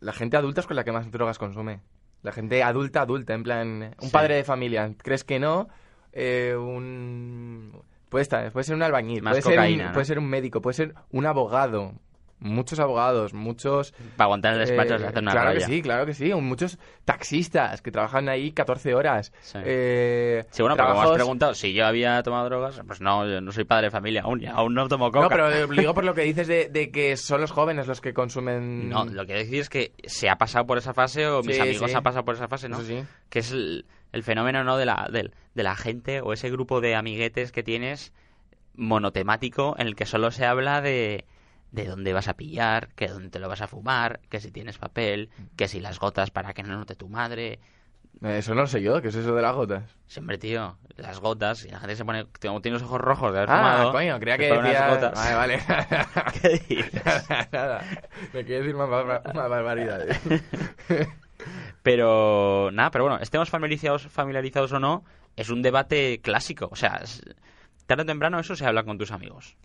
[0.00, 1.80] la gente adulta es con la que más drogas consume.
[2.22, 4.12] La gente adulta, adulta, en plan, un Sí.
[4.12, 4.90] padre de familia.
[5.02, 5.68] ¿Crees que no?
[6.12, 7.82] Eh, un...
[8.08, 9.92] Puede, estar, puede ser un albañil, Más puede, ser cocaína, un, ¿no?
[9.94, 11.92] puede ser un médico, puede ser un abogado.
[12.44, 13.92] Muchos abogados, muchos...
[14.16, 15.58] Para aguantar el despacho eh, se hace una claro raya.
[15.66, 16.32] que sí, claro que sí.
[16.34, 19.32] Muchos taxistas que trabajan ahí 14 horas.
[19.40, 19.58] Sí.
[19.64, 23.40] Eh, Sí, bueno, pero como has preguntado si yo había tomado drogas, pues no, yo
[23.40, 25.22] no soy padre de familia, aún, aún no tomo coca.
[25.22, 28.12] No, pero digo por lo que dices de, de que son los jóvenes los que
[28.12, 28.88] consumen...
[28.90, 31.62] No, lo que decir es que se ha pasado por esa fase o mis Sí,
[31.62, 31.96] amigos sí.
[31.96, 32.78] han pasado por esa fase, ¿no?
[33.30, 34.76] Que es el, el fenómeno, ¿no?
[34.76, 38.12] De la, del- de la gente o ese grupo de amiguetes que tienes
[38.74, 41.24] monotemático en el que solo se habla de
[41.74, 44.78] de dónde vas a pillar, que dónde te lo vas a fumar, que si tienes
[44.78, 47.58] papel, que si las gotas para que no note tu madre.
[48.22, 49.82] Eh, Eso no lo sé yo, ¿qué es eso de las gotas?
[50.06, 53.50] Siempre, tío, las gotas, y la gente se pone, tiene los ojos rojos de haber
[53.50, 53.92] Ah, fumado.
[53.92, 54.88] coño, creía que decías...
[54.88, 55.14] gotas.
[55.14, 55.58] Vale, vale.
[56.40, 57.28] ¿Qué dices?
[57.52, 57.80] Nada,
[58.32, 58.88] me quiere decir más,
[59.34, 60.20] más barbaridades.
[61.82, 65.04] Pero nada, pero bueno, estemos familiarizados, familiarizados o no,
[65.36, 66.68] es un debate clásico.
[66.72, 67.22] O sea, es-
[67.86, 69.56] tarde o temprano eso se habla con tus amigos.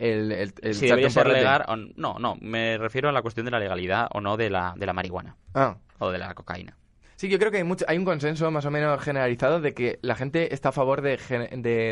[0.00, 2.18] El, el, el si debería ser legal o no.
[2.18, 4.92] No, me refiero a la cuestión de la legalidad o no de la, de la
[4.94, 5.76] marihuana Ah.
[5.98, 6.76] o de la cocaína.
[7.16, 9.98] Sí, yo creo que hay, mucho, hay un consenso más o menos generalizado de que
[10.00, 11.18] la gente está a favor de,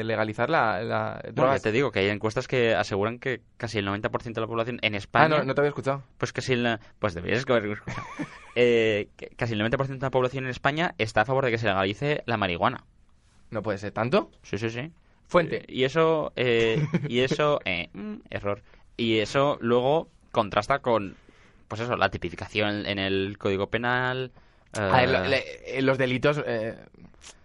[0.02, 4.32] legalizar la, la Bueno, te digo que hay encuestas que aseguran que casi el 90%
[4.32, 5.28] de la población en Ah, España...
[5.28, 6.02] no, no te había escuchado.
[6.16, 6.78] Pues casi el...
[6.98, 8.06] Pues deberías haber escuchado.
[8.54, 11.66] Eh, casi el 90% de la población en España está a favor de que se
[11.66, 12.84] legalice la marihuana.
[13.50, 14.30] No puede ser tanto.
[14.42, 14.92] Sí, sí, sí.
[15.28, 15.58] Fuente.
[15.62, 18.62] Eh, Y eso, eh, y eso, eh, mm, error.
[18.96, 21.16] Y eso luego contrasta con,
[21.68, 24.32] pues eso, la tipificación en el Código Penal.
[24.78, 26.76] A ver, lo- le- eh, los delitos eh,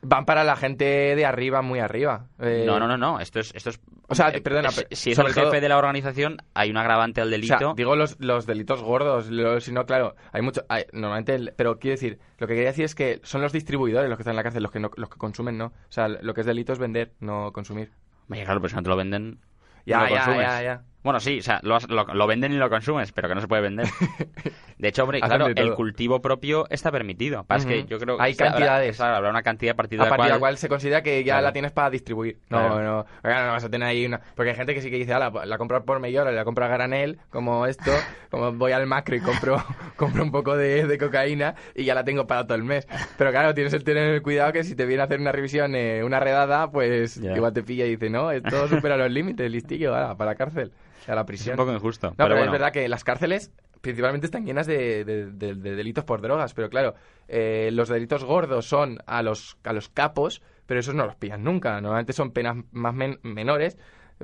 [0.02, 2.28] van para la gente de arriba, muy arriba.
[2.40, 3.20] Eh, no, no, no, no.
[3.20, 3.80] Esto es, esto es.
[4.10, 6.78] O sea, eh, perdona, es- si es el jefe todo- de la organización, hay un
[6.78, 7.58] agravante al O delito.
[7.58, 9.30] sea, digo los, los delitos gordos,
[9.64, 12.86] si no, claro, hay mucho, hay- normalmente, el- pero quiero decir, lo que quería decir
[12.86, 15.10] es que son los distribuidores los que están en la cárcel, los que no, los
[15.10, 15.68] que consumen, no.
[15.68, 17.92] O sea, lo que es delito es vender, no consumir.
[18.30, 19.40] Oye, claro, pero si no te lo venden.
[19.86, 20.48] Ya, no lo ya, consumes.
[20.48, 20.84] ya, ya.
[21.04, 23.48] Bueno, sí, o sea, lo, lo- lo venden y lo consumes, pero que no se
[23.48, 23.88] puede vender.
[24.78, 27.44] De hecho, hombre, claro, el cultivo propio está permitido.
[27.46, 28.98] Pasa que yo creo Hay o sea, habrá- cantidades.
[28.98, 31.04] claro, habrá una cantidad a partir A de la partir cual, la cual se considera
[31.04, 31.44] que ya Claro.
[31.44, 32.40] la tienes para distribuir.
[32.50, 32.82] No, Claro.
[32.84, 34.20] no, claro, no vas a tener ahí una...
[34.36, 36.68] Porque hay gente que sí que dice, "Ala, la compro por mayor, la compro a
[36.70, 37.92] granel, como esto,
[38.32, 39.58] como voy al macro y compro,
[39.96, 42.88] compro un poco de, de cocaína y ya la tengo para todo el mes.
[43.18, 46.04] Pero claro, tienes que tener cuidado que si te viene a hacer una revisión, eh,
[46.04, 47.36] una redada, pues Ya.
[47.36, 50.72] igual te pilla y dice, no, esto supera los límites, listillo, ala, para la cárcel,
[51.12, 51.54] a la es prisión.
[51.60, 52.08] un poco injusto.
[52.10, 53.52] No, pero pero, bueno, es verdad que las cárceles,
[53.82, 56.96] principalmente están llenas de, de- de- de delitos por drogas, pero claro,
[57.28, 61.44] eh, los delitos gordos son a los, a los capos, pero esos no los pillan
[61.44, 61.80] nunca.
[61.82, 63.78] Normalmente son penas más men- menores,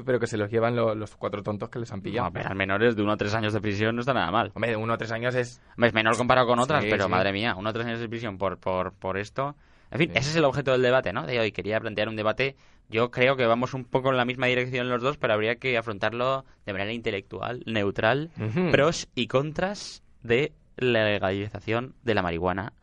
[0.05, 2.27] pero que se los llevan lo- los cuatro tontos que les han pillado.
[2.27, 4.51] No, penas menores de uno a tres años de prisión no está nada mal.
[4.53, 5.61] Hombre, de uno a tres años es...
[5.77, 7.09] Es menor comparado con otras, Sí, pero sí.
[7.11, 9.55] madre mía, uno a tres años de prisión por, por, por esto.
[9.91, 10.17] En fin, Sí.
[10.19, 11.25] ese es el objeto del debate, ¿no?
[11.25, 12.55] De hoy quería plantear un debate.
[12.89, 15.77] Yo creo que vamos un poco en la misma dirección los dos, pero habría que
[15.77, 18.31] afrontarlo de manera intelectual, neutral,
[18.71, 22.73] pros y contras de la legalización de la marihuana,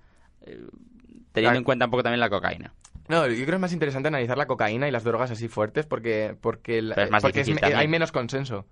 [0.42, 0.60] eh,
[1.32, 1.58] teniendo Ah.
[1.58, 2.72] en cuenta un poco también la cocaína.
[3.08, 5.86] No, yo creo que es más interesante analizar la cocaína y las drogas así fuertes
[5.86, 7.76] porque, porque, la- es porque también.
[7.76, 8.66] hay menos consenso.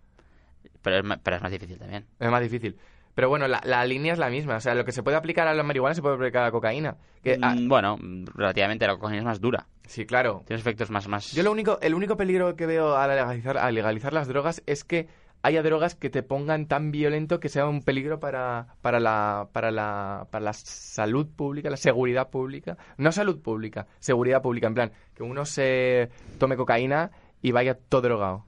[0.65, 2.05] Es, pero es más difícil también.
[2.19, 2.77] Es más difícil.
[3.15, 4.57] Pero bueno, la, la línea es la misma.
[4.57, 6.51] O sea, lo que se puede aplicar a la marihuana se puede aplicar a la
[6.53, 6.97] cocaína.
[7.23, 7.97] Que, ah, Mm, bueno,
[8.35, 9.67] relativamente la cocaína es más dura.
[9.87, 10.43] sí, claro.
[10.47, 11.07] Tiene efectos más...
[11.09, 11.33] más...
[11.33, 14.83] Yo lo único, el único peligro que veo a legalizar, a legalizar las drogas es
[14.85, 15.07] que
[15.43, 19.71] haya drogas que te pongan tan violento que sea un peligro para, para, la, para,
[19.71, 22.79] la, para la salud pública, la seguridad pública.
[22.97, 24.67] No salud pública, seguridad pública.
[24.69, 26.09] En plan, que uno se
[26.39, 27.11] tome cocaína
[27.43, 28.47] y vaya todo drogado.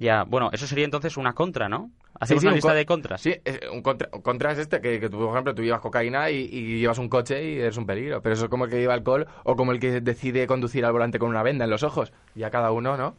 [0.00, 1.90] Ya, bueno, eso sería entonces una contra, ¿no?
[2.20, 3.20] Hacemos Sí, sí, una un lista de contras.
[3.20, 5.80] Sí, es- un contra, un contra es este, que, que tú, por ejemplo, tú llevas
[5.80, 8.22] cocaína y, y llevas un coche y eres un peligro.
[8.22, 10.92] Pero eso es como el que lleva alcohol o como el que decide conducir al
[10.92, 12.12] volante con una venda en los ojos.
[12.36, 13.16] Y a cada uno, ¿no?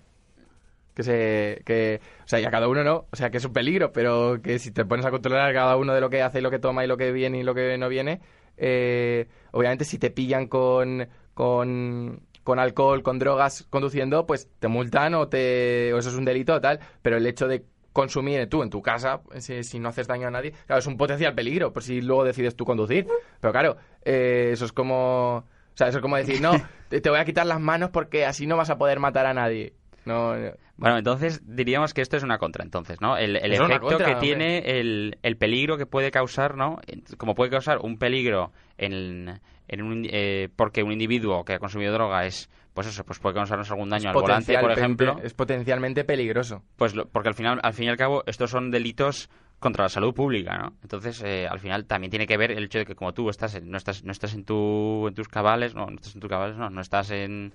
[0.95, 1.61] Que se...
[1.65, 3.07] Que, o sea, y a cada uno no.
[3.11, 5.77] O sea, que es un peligro, pero que si te pones a controlar a cada
[5.77, 7.55] uno de lo que hace y lo que toma y lo que viene y lo
[7.55, 8.21] que no viene,
[8.57, 11.07] eh, obviamente si te pillan con...
[11.33, 16.25] con con alcohol, con drogas conduciendo, pues te multan o te o eso es un
[16.25, 19.89] delito o tal, pero el hecho de consumir tú en tu casa, si, si no
[19.89, 23.07] haces daño a nadie, claro, es un potencial peligro, por si luego decides tú conducir.
[23.39, 25.45] Pero claro, eh, eso es como...
[25.45, 26.53] O sea, eso es como decir, no,
[26.89, 29.35] te, te voy a quitar las manos porque así no vas a poder matar a
[29.35, 29.75] nadie.
[30.09, 30.51] No, no.
[30.77, 33.17] Bueno, entonces diríamos que esto es una contra, entonces, ¿no?
[33.17, 34.19] El, efecto contra, que hombre.
[34.27, 36.79] tiene, el, el peligro que puede causar, ¿no?
[37.17, 41.91] Como puede causar un peligro en, en un, eh, porque un individuo que ha consumido
[41.93, 45.19] droga es, pues eso, pues puede causarnos algún daño es al volante, por ejemplo.
[45.21, 46.63] Es potencialmente peligroso.
[46.77, 49.29] Pues lo- porque al final, al fin y al cabo, estos son delitos
[49.59, 50.77] contra la salud pública, ¿no?
[50.81, 53.55] Entonces, eh, al final también tiene que ver el hecho de que como tú estás
[53.55, 56.29] en- no estás no estás en tu en tus cabales, no, no estás en tus
[56.29, 57.53] cabales, no, no estás en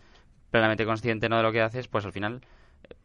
[0.55, 2.41] plenamente consciente no de lo que haces, pues al final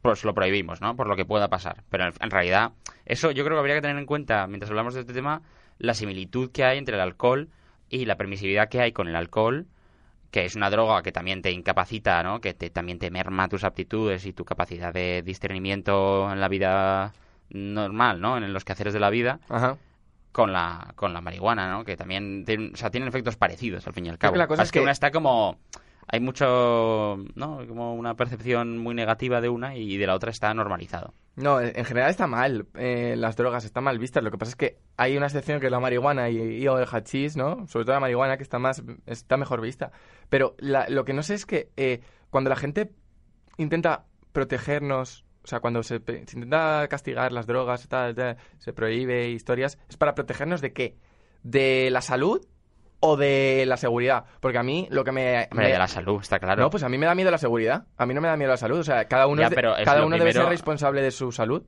[0.03, 0.95] pues lo prohibimos, ¿no?
[0.95, 1.83] Por lo que pueda pasar.
[1.89, 2.73] Pero en, realidad,
[3.05, 5.41] eso yo creo que habría que tener en cuenta mientras hablamos de este tema
[5.79, 7.49] la similitud que hay entre el alcohol
[7.89, 9.65] y la permisividad que hay con el alcohol
[10.29, 12.39] que es una droga que también te incapacita, ¿no?
[12.39, 17.13] Que te, también te merma tus aptitudes y tu capacidad de discernimiento en la vida
[17.49, 18.37] normal, ¿no?
[18.37, 19.77] En los quehaceres de la vida, Ajá.
[20.31, 21.83] con la, con la marihuana, ¿no?
[21.83, 24.33] Que también tienen, o sea, tienen efectos parecidos, al fin y al cabo.
[24.33, 25.57] que la cosa es es que que- una está como...
[26.11, 27.67] Hay mucho, ¿no?
[27.67, 31.13] Como una percepción muy negativa de una y de la otra está normalizado.
[31.35, 32.65] No, en en general está mal.
[32.75, 34.23] eh, las drogas están mal vistas.
[34.23, 37.37] Lo que pasa es que hay una excepción que es la marihuana y, el hachís,
[37.37, 37.67] ¿no?
[37.67, 39.91] Sobre todo la marihuana que está más está mejor vista.
[40.29, 42.01] Pero lo que no sé es que eh,
[42.31, 42.91] cuando la gente
[43.57, 47.87] intenta protegernos, o sea, cuando se, intenta castigar las drogas,
[48.57, 50.97] se prohíbe historias, es para protegernos de qué?
[51.43, 52.45] ¿De la salud
[53.01, 54.25] o de la seguridad?
[54.39, 55.47] Porque a mí lo que me...
[55.51, 56.61] Hombre, me- de la salud, está claro.
[56.63, 57.85] No, pues a mí me da miedo la seguridad.
[57.97, 58.79] A mí no me da miedo la salud.
[58.79, 61.63] O sea, cada uno, Ya, de- cada lo uno debe ser responsable de su salud.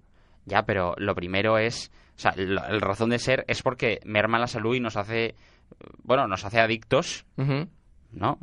[0.45, 4.39] Ya, pero lo primero es, o sea, la, la razón de ser es porque merma
[4.39, 5.35] la salud y nos hace,
[6.03, 7.25] bueno, nos hace adictos.
[8.11, 8.37] ¿No?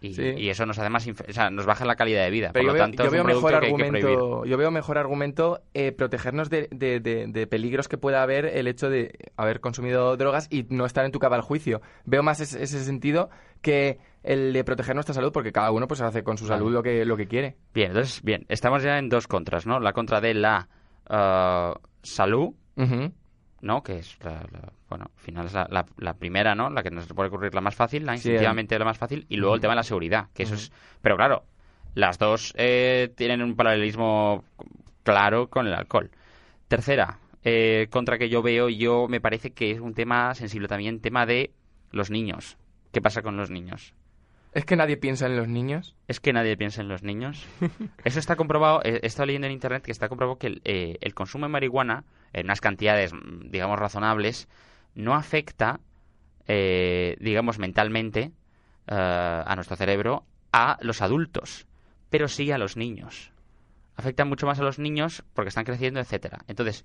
[0.00, 0.22] Y, Sí.
[0.36, 2.50] y eso nos hace más, o sea, nos baja la calidad de vida.
[2.52, 6.50] Pero Por yo lo tanto, yo veo mejor argumento, yo veo mejor argumento eh, protegernos
[6.50, 10.66] de, de- de- de peligros que pueda haber el hecho de haber consumido drogas y
[10.68, 11.80] no estar en tu cabal juicio.
[12.04, 13.30] Veo más ese, ese sentido
[13.62, 16.82] que el de proteger nuestra salud porque cada uno pues hace con su salud lo
[16.82, 17.56] que, lo que quiere.
[17.72, 19.80] Bien, entonces, bien, estamos ya en dos contras, ¿no?
[19.80, 20.68] La contra de la
[21.08, 23.12] eh, salud, Ujú.
[23.64, 23.82] ¿No?
[23.82, 26.70] Que es, la, la- bueno, al final es la, la- la primera, ¿no?
[26.70, 29.36] La que nos puede ocurrir la más fácil, la Sí, instintivamente la más fácil, y
[29.36, 30.70] luego el tema de la seguridad, que eso es...
[31.02, 31.44] Pero claro,
[31.94, 34.44] las dos eh, tienen un paralelismo
[35.02, 36.10] claro con el alcohol.
[36.68, 41.00] Tercera, eh, contra que yo veo, yo me parece que es un tema sensible también,
[41.00, 41.52] tema de
[41.90, 42.56] los niños.
[42.92, 43.94] ¿Qué pasa con los niños?
[44.54, 45.96] Es que nadie piensa en los niños.
[46.06, 47.44] Es que nadie piensa en los niños.
[48.04, 50.96] Eso está comprobado, eh, he estado leyendo en internet que está comprobado que el, eh,
[51.00, 54.48] el consumo de marihuana, en unas cantidades, mm, digamos, razonables,
[54.94, 55.80] no afecta,
[56.46, 58.30] eh, digamos, mentalmente
[58.86, 61.66] eh, a nuestro cerebro a los adultos,
[62.10, 63.32] pero sí a los niños.
[63.96, 66.44] Afecta mucho más a los niños porque están creciendo, etcétera.
[66.46, 66.84] Entonces,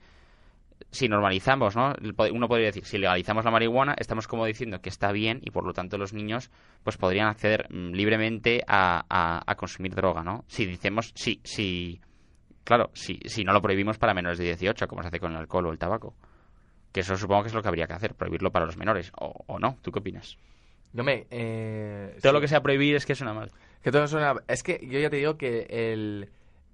[0.91, 1.93] si normalizamos, ¿no?
[2.34, 5.65] Uno podría decir, si legalizamos la marihuana, estamos como diciendo que está bien y por
[5.65, 6.49] lo tanto los niños
[6.84, 10.43] pues podrían acceder mm, libremente a, a- a consumir droga, ¿no?
[10.47, 11.99] Si decimos, sí, sí,
[12.63, 15.38] claro, si, si no lo prohibimos para menores de 18, como se hace con el
[15.38, 16.15] alcohol o el tabaco.
[16.91, 19.11] Que eso supongo que es lo que habría que hacer, prohibirlo para los menores.
[19.19, 20.38] O, o no, ¿tú qué opinas?
[20.93, 21.27] No me...
[21.30, 22.34] eh, Todo sí.
[22.34, 23.51] lo que sea prohibir es que suena mal.
[23.84, 24.34] Que todo suena...
[24.47, 26.30] Es que yo ya te digo que el...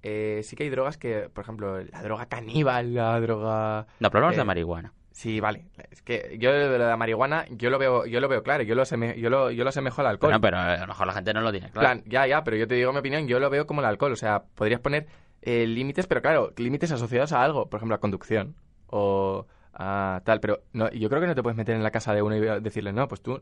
[0.08, 3.88] eh, sí que hay drogas que, por ejemplo, la droga caníbal, la droga...
[4.00, 4.94] No, pero hablamos Eh, de marihuana.
[5.12, 5.66] Sí, vale.
[5.92, 8.82] Es que yo de la marihuana, yo lo veo, yo lo veo claro, yo lo
[8.84, 10.32] aseme- yo lo, yo lo asemejo al alcohol.
[10.32, 11.88] Bueno, pero eh, a lo mejor la gente no lo tiene claro.
[11.88, 14.12] plan, ya, ya, pero yo te digo mi opinión, yo lo veo como el alcohol.
[14.12, 15.08] O sea, podrías poner
[15.42, 18.56] eh, límites, pero claro, límites asociados a algo, por ejemplo, a conducción
[18.88, 20.42] o a tal.
[20.42, 22.42] Pero no, yo creo que no te puedes meter en la casa de uno y
[22.62, 23.42] decirle, no, pues tú.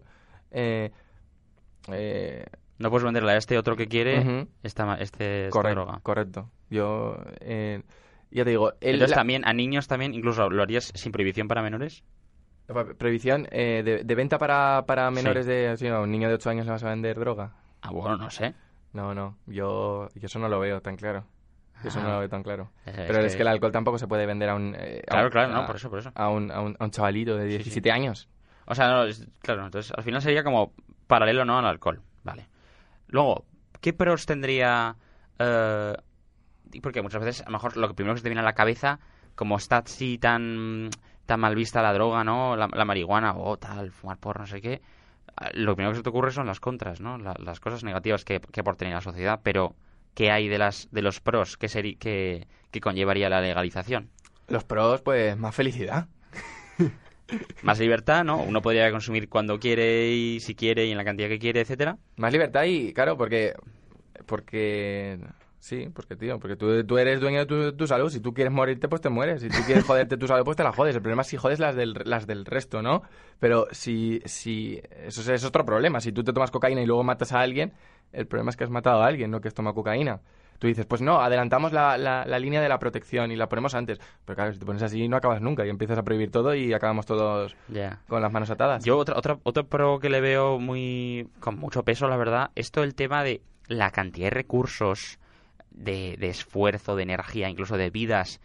[0.51, 0.91] Eh,
[1.91, 2.45] eh,
[2.83, 4.47] No puedes venderle a este otro que quiere Ujú.
[4.61, 5.99] esta, ma- este, esta droga.
[6.03, 6.51] correcto.
[6.69, 7.81] Yo, eh,
[8.29, 11.47] ya te digo, el- Entonces la- también, a niños también, incluso lo harías sin prohibición
[11.47, 12.03] para menores.
[12.97, 15.75] prohibición eh, de, de venta para, para menores de.
[15.77, 17.53] sí, a un niño de 8 años le vas a vender droga.
[17.81, 18.53] Ah, bueno, no sé.
[18.93, 21.25] No, no, yo, yo eso no lo veo tan claro.
[21.83, 22.03] Yo eso Ah.
[22.03, 22.71] no lo veo tan claro.
[22.85, 24.75] Es- Pero es es que- que el alcohol tampoco se puede vender a un...
[24.77, 26.11] eh, a Claro, un- claro, no, a- por eso, por eso.
[26.15, 27.57] A un, a un, a un chavalito de Sí, sí.
[27.59, 28.29] 17 años.
[28.65, 30.73] O sea, no, es- claro, entonces al final sería como
[31.07, 31.57] paralelo, ¿no?
[31.59, 32.01] Al alcohol.
[32.23, 32.47] Vale.
[33.13, 33.45] Luego,
[33.79, 34.95] ¿qué pros tendría...?
[35.37, 35.95] eh,
[36.81, 38.53] porque muchas veces, a lo mejor, lo que primero que se te viene a la
[38.55, 38.99] cabeza,
[39.35, 40.89] como está así tan,
[41.27, 42.55] tan mal vista la droga, ¿no?
[42.55, 44.81] La, la marihuana o tal, fumar por no sé qué,
[45.53, 47.19] lo primero que se te ocurre son las contras, ¿no?
[47.19, 49.75] La- las cosas negativas que, que la sociedad, pero
[50.15, 54.09] ¿qué hay de, las, de los pros que, seri- que, que conllevaría la legalización?
[54.47, 56.07] Los pros, pues, más felicidad.
[57.61, 58.41] Más libertad, ¿no?
[58.41, 61.97] Uno podría consumir cuando quiere y si quiere y en la cantidad que quiere, etcétera.
[62.17, 63.53] Más libertad y, claro, porque...
[64.25, 65.19] Porque...
[65.59, 68.09] Sí, porque, tío, porque tú, tú eres dueño de tu, salud.
[68.09, 69.41] Si tú quieres morirte, pues te mueres.
[69.41, 70.93] Si tú quieres joderte tu salud, pues te la jodes.
[70.93, 73.03] El problema es si jodes las del, las del resto, ¿no?
[73.39, 74.19] Pero si...
[74.25, 76.01] si eso es, es otro problema.
[76.01, 77.71] Si tú te tomas cocaína y luego matas a alguien,
[78.11, 80.19] el problema es que has matado a alguien, no que has tomado cocaína.
[80.59, 83.75] Tú dices, pues no, adelantamos la, la, la línea de la protección y la ponemos
[83.75, 83.99] antes.
[84.25, 86.73] Pero claro, si te pones así no acabas nunca y empiezas a prohibir todo y
[86.73, 87.55] acabamos todos
[88.07, 88.83] con las manos atadas.
[88.83, 92.71] Yo otra, otra, otro pro que le veo muy con mucho peso, la verdad, es
[92.71, 95.19] todo el tema de la cantidad de recursos,
[95.71, 98.39] de, de esfuerzo, de energía, incluso de vidas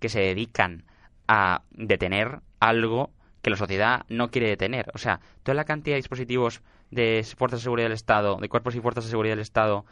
[0.00, 0.84] que se dedican
[1.26, 3.10] a detener algo
[3.42, 4.90] que la sociedad no quiere detener.
[4.94, 8.74] O sea, toda la cantidad de dispositivos de fuerzas de seguridad del Estado, de cuerpos
[8.74, 9.84] y fuerzas de seguridad del Estado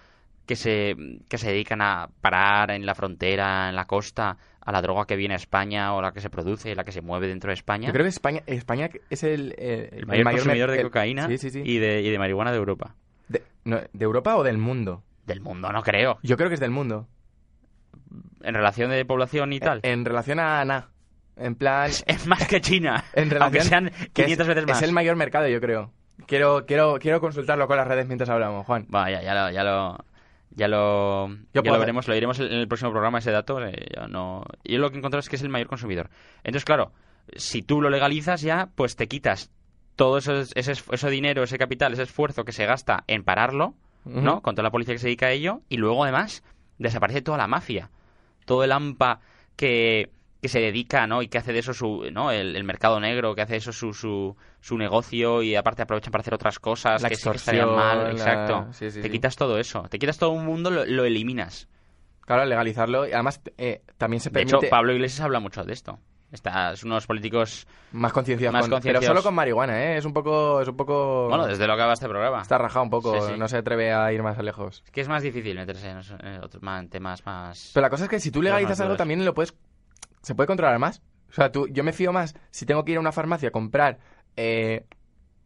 [0.46, 0.94] que se,
[1.28, 5.16] que se dedican a parar en la frontera, en la costa, a la droga que
[5.16, 7.86] viene a España o la que se produce, la que se mueve dentro de España.
[7.86, 11.50] Yo creo que España, España es el, el mayor, consumidor de el- cocaína Sí, sí,
[11.50, 11.62] sí.
[11.64, 12.94] Y, de, y de marihuana de Europa.
[13.28, 15.02] De, no, ¿de Europa o del mundo?
[15.26, 16.18] Del mundo, no creo.
[16.22, 17.06] Yo creo que es del mundo.
[18.42, 19.80] En relación de población y tal.
[19.82, 20.88] En, en relación a Ana.
[21.36, 21.90] En plan...
[22.06, 23.04] es más que China.
[23.14, 24.76] En relación, aunque sean que 500 es, veces más.
[24.82, 25.92] Es el mayor mercado, yo creo.
[26.26, 28.86] Quiero, quiero, quiero consultarlo con las redes mientras hablamos, Juan.
[28.88, 30.04] Vaya, ya lo, ya lo,
[30.54, 33.64] ya lo, Yo ya lo veremos, lo diremos en el próximo programa ese dato.
[33.64, 36.10] eh, yo no, yo lo que he encontrado es que es el mayor consumidor.
[36.44, 36.92] Entonces, claro,
[37.36, 39.50] si tú lo legalizas ya, pues te quitas
[39.96, 43.74] todo eso, ese, ese dinero, ese capital, ese esfuerzo que se gasta en pararlo,
[44.04, 44.42] ¿no?
[44.42, 46.42] Con toda la policía que se dedica a ello, y luego además
[46.78, 47.90] desaparece toda la mafia,
[48.46, 49.20] todo el AMPA
[49.54, 50.10] que,
[50.42, 51.22] que se dedica, ¿no?
[51.22, 52.32] Y que hace de eso su, ¿no?
[52.32, 56.10] El, el mercado negro, que hace de eso su, su, su negocio y aparte aprovechan
[56.10, 58.66] para hacer otras cosas La que sí que estarían mal, la- exacto.
[58.72, 61.68] sí, sí, te quitas todo eso, te quitas todo un mundo, lo, lo eliminas.
[62.26, 63.06] Claro, legalizarlo.
[63.06, 65.98] Y además, eh, también se De permite hecho, Pablo Iglesias habla mucho de esto.
[66.32, 68.50] Está, es uno de los políticos, más conciencia.
[68.50, 69.06] más con- Pero concienciados.
[69.06, 69.96] solo con marihuana, ¿eh?
[69.98, 70.60] Es un poco...
[70.62, 71.28] Es un poco...
[71.28, 72.40] bueno, desde lo que va este programa.
[72.42, 73.14] Está rajado un poco.
[73.20, 73.38] Sí, sí.
[73.38, 74.82] No se atreve a ir más lejos.
[74.84, 75.98] Es que es más difícil meterse en,
[76.42, 77.70] otros en temas más...
[77.74, 79.54] Pero la cosa es que si tú legalizas algo también lo puedes
[80.22, 81.02] se puede controlar más.
[81.30, 83.52] O sea, tú yo me fío más si tengo que ir a una farmacia a
[83.52, 83.98] comprar
[84.36, 84.86] eh,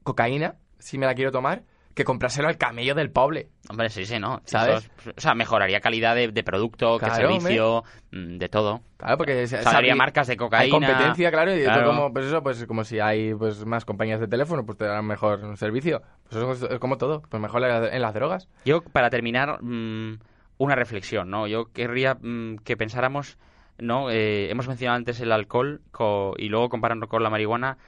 [0.03, 1.62] cocaína, si me la quiero tomar,
[1.95, 3.49] que comprárselo al camello del pobre.
[3.70, 4.43] Hombre, sí, sí, ¿no?
[4.45, 4.91] ¿Sabes?
[5.01, 8.83] Eso o sea, mejoraría calidad de, de producto, que Claro, servicio, mm, de todo.
[8.99, 10.70] Claro, porque O sea, habría marcas de hay cocaína.
[10.87, 11.87] competencia, claro, y Claro.
[11.87, 15.07] como pues eso, pues como si hay pues más compañías de teléfono, pues te dan
[15.07, 16.03] mejor servicio.
[16.29, 18.49] Pues eso es, como todo, pues mejor en en las drogas.
[18.66, 20.18] Yo, para terminar, mm,
[20.59, 21.47] una reflexión, ¿no?
[21.47, 23.39] Yo querría mm, que pensáramos,
[23.79, 24.11] ¿no?
[24.11, 27.79] Eh, hemos mencionado antes el alcohol co- y luego comparando con la marihuana,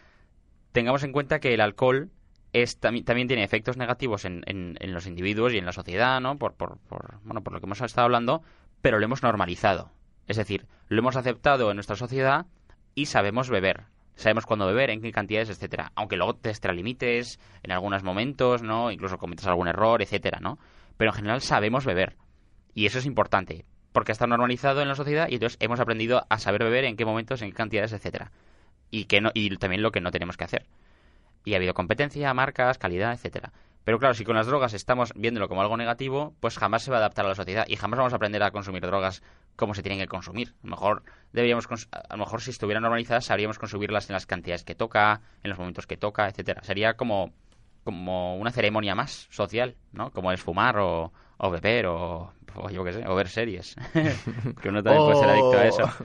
[0.73, 2.11] tengamos en cuenta que el alcohol
[2.53, 6.21] es, tami- también tiene efectos negativos en, en- en los individuos y en la sociedad,
[6.21, 6.39] ¿no?
[6.39, 8.43] Por, por, por, bueno, por lo que hemos estado hablando,
[8.83, 9.91] pero lo hemos normalizado.
[10.27, 12.47] Es decir, lo hemos aceptado en nuestra sociedad
[12.95, 13.85] y sabemos beber.
[14.15, 15.93] Sabemos cuándo beber, en qué cantidades, etcétera.
[15.95, 18.91] Aunque luego te extralimites en algunos momentos, ¿no?
[18.91, 20.59] Incluso cometas algún error, etcétera, ¿no?
[20.97, 22.17] Pero en general sabemos beber.
[22.75, 23.65] Y eso es importante,
[23.99, 27.05] porque está normalizado en la sociedad y entonces hemos aprendido a saber beber en qué
[27.05, 28.31] momentos, en qué cantidades, etcétera.
[28.93, 30.67] Y que no, y también lo que no tenemos que hacer.
[31.45, 33.53] Y ha habido competencia, marcas, calidad, etcétera.
[33.83, 36.99] Pero claro, si con las drogas estamos viéndolo como algo negativo, pues jamás se va
[36.99, 39.21] a adaptar a la sociedad y jamás vamos a aprender a consumir drogas
[39.57, 40.55] cómo se tienen que consumir.
[40.63, 44.63] A lo mejor deberíamos, a lo mejor si estuvieran normalizadas sabríamos consumirlas en las cantidades
[44.63, 46.63] que toca, en los momentos que toca, etcétera.
[46.63, 47.33] Sería como
[47.83, 50.13] como una ceremonia más social, ¿no?
[50.13, 53.75] Como es fumar o, o beber o, o yo qué sé, o ver series.
[54.63, 55.83] que uno también puede ser adicto a eso.
[55.85, 56.05] Oh.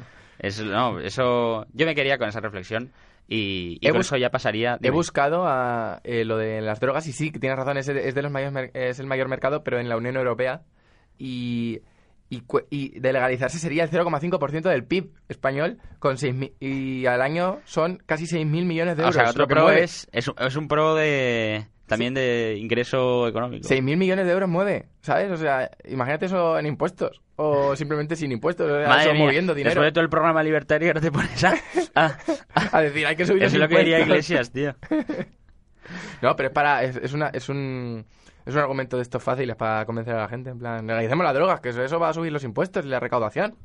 [0.65, 2.91] No, eso yo me quería con esa reflexión
[3.27, 4.77] y, y He con bus- eso ya pasaría.
[4.81, 8.15] He buscado a, eh, lo de las drogas y sí, tienes razón, es, de- es
[8.15, 10.63] de los mayores es el mayor mercado, pero en la Unión Europea.
[11.17, 11.79] Y,
[12.29, 17.59] y, y de legalizarse sería el 0,5% del PIB español, con 6.000 y al año
[17.65, 19.15] son casi 6.000 millones de o euros.
[19.15, 23.67] sea, otro lo que pro es, es un pro de también de ingreso económico.
[23.67, 25.29] 6.000 millones de euros mueve, ¿sabes?
[25.31, 29.23] O sea, imagínate eso en impuestos o simplemente sin impuestos, o sea, Madre eso mía,
[29.25, 29.71] moviendo dinero.
[29.71, 31.53] Después de todo el programa libertario, ahora te pones a...
[31.95, 32.17] a-
[32.71, 34.07] A decir, hay que subir Eso es lo que impuestos.
[34.07, 34.75] Iglesias, tío.
[36.21, 36.83] No, pero es para.
[36.83, 38.05] Es, es una, es, un,
[38.45, 40.49] es un argumento de estos fáciles para convencer a la gente.
[40.49, 43.01] En plan, legalicemos las drogas, que eso, eso va a subir los impuestos y la
[43.01, 43.55] recaudación.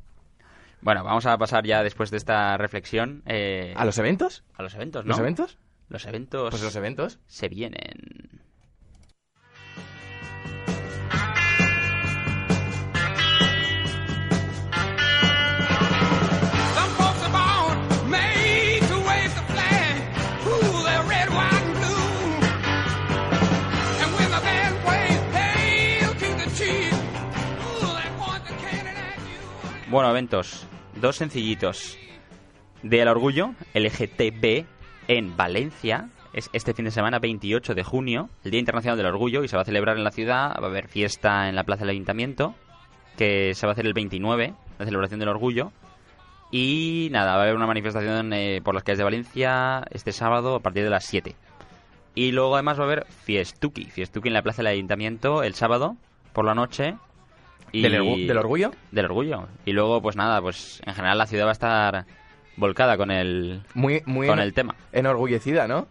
[0.81, 4.43] Bueno, vamos a pasar ya después de esta reflexión eh, ¿A los eventos?
[4.55, 5.09] a los eventos, ¿no?
[5.09, 5.57] ¿Los eventos?
[5.89, 7.19] Los eventos Pues los eventos.
[7.27, 8.39] se vienen.
[29.89, 30.67] Bueno, eventos.
[31.01, 31.97] Dos sencillitos.
[32.83, 34.65] Del orgullo, LGTB,
[35.09, 36.09] en Valencia.
[36.31, 39.55] Es este fin de semana, 28 de junio, el Día Internacional del Orgullo, y se
[39.57, 40.51] va a celebrar en la ciudad.
[40.61, 42.53] Va a haber fiesta en la Plaza del Ayuntamiento,
[43.17, 45.73] que se va a hacer el 29, la celebración del orgullo.
[46.51, 50.55] Y nada, va a haber una manifestación eh, por las calles de Valencia este sábado
[50.55, 51.35] a partir de las 7.
[52.13, 55.95] Y luego además va a haber Fiestuki, Fiestuki en la Plaza del Ayuntamiento el sábado
[56.33, 56.95] por la noche.
[57.71, 57.81] Y...
[57.81, 58.71] ¿Del, del orgullo?
[58.91, 59.47] Del orgullo.
[59.65, 62.05] Y luego, pues nada, pues en general la ciudad va a estar
[62.59, 64.75] volcada con el, Muy, muy con en- el tema.
[64.91, 65.87] enorgullecida, ¿no?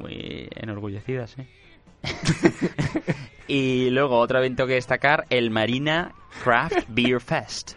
[0.00, 1.42] Muy enorgullecida, sí.
[3.48, 7.72] y luego otro evento que destacar, el Marina Craft Beer Fest.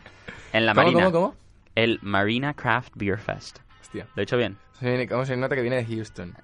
[0.53, 1.05] En la ¿Cómo, Marina.
[1.05, 1.35] cómo, cómo?
[1.75, 3.59] El Marina Craft Beer Fest.
[3.81, 4.07] Hostia.
[4.15, 4.57] ¿Lo he dicho bien?
[4.79, 6.35] Se viene- ¿Cómo se nota que viene de Houston?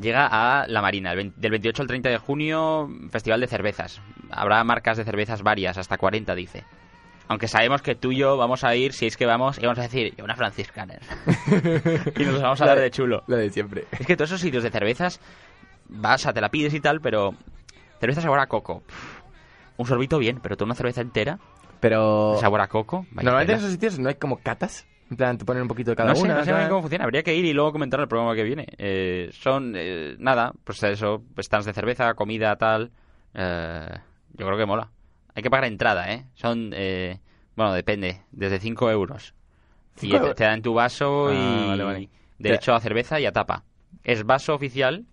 [0.00, 4.00] Llega a la Marina, el vein- del 28 al 30 de junio, festival de cervezas.
[4.30, 6.64] Habrá marcas de cervezas varias, hasta 40 dice.
[7.28, 9.78] Aunque sabemos que tú y yo vamos a ir, si es que vamos, y vamos
[9.78, 11.00] a decir, yo una franciscaner.
[12.16, 13.24] y nos vamos a dar de chulo.
[13.26, 13.84] Lo de siempre.
[13.98, 15.20] Es que todos esos sitios de cervezas,
[15.88, 17.34] vas a te la pides y tal, pero
[17.98, 18.82] cerveza sabor a coco.
[18.86, 19.20] Pff,
[19.78, 21.38] Un sorbito bien, pero toda una cerveza entera,
[21.80, 22.36] Pero...
[22.40, 23.06] sabor a coco.
[23.12, 24.86] Normalmente en esos sitios no hay como catas.
[25.10, 26.34] En plan, te ponen un poquito de cada no sé, una.
[26.34, 27.04] no sé cómo funciona.
[27.04, 28.66] Habría que ir y luego comentar el programa que viene.
[28.76, 32.90] Eh, son, eh, nada, pues eso, stands de cerveza, comida, tal.
[33.32, 33.88] Eh,
[34.34, 34.90] yo creo que mola.
[35.36, 36.24] Hay que pagar entrada, ¿eh?
[36.34, 37.20] Son, eh,
[37.54, 39.34] bueno, depende, desde 5 euros.
[39.96, 40.34] Y ¿Cinco te, euros?
[40.36, 42.08] te dan tu vaso Ah, y vale, vale.
[42.38, 43.62] derecho a cerveza y a tapa.
[44.02, 45.04] Es vaso oficial,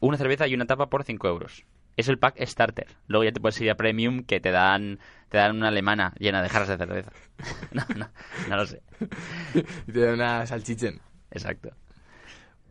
[0.00, 1.64] una cerveza y una tapa por 5 euros.
[1.96, 2.86] Es el pack starter.
[3.08, 4.98] Luego ya te puedes ir a premium que te dan
[5.30, 7.10] te dan una alemana llena de jarras de cerveza.
[7.72, 8.08] no, no,
[8.48, 8.82] no lo sé.
[9.88, 11.00] Y te dan una salchichen.
[11.30, 11.70] Exacto.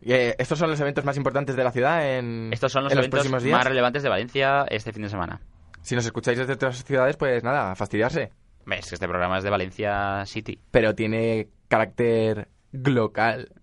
[0.01, 2.99] Eh, estos son los eventos más importantes de la ciudad en, Estos son los en
[2.99, 3.57] eventos próximos días.
[3.57, 5.41] más relevantes de Valencia este fin de semana.
[5.85, 8.31] Si nos escucháis desde otras ciudades, pues nada, a fastidiarse.
[8.65, 10.59] Ves que este programa es de Valencia City.
[10.71, 13.53] Pero tiene carácter local.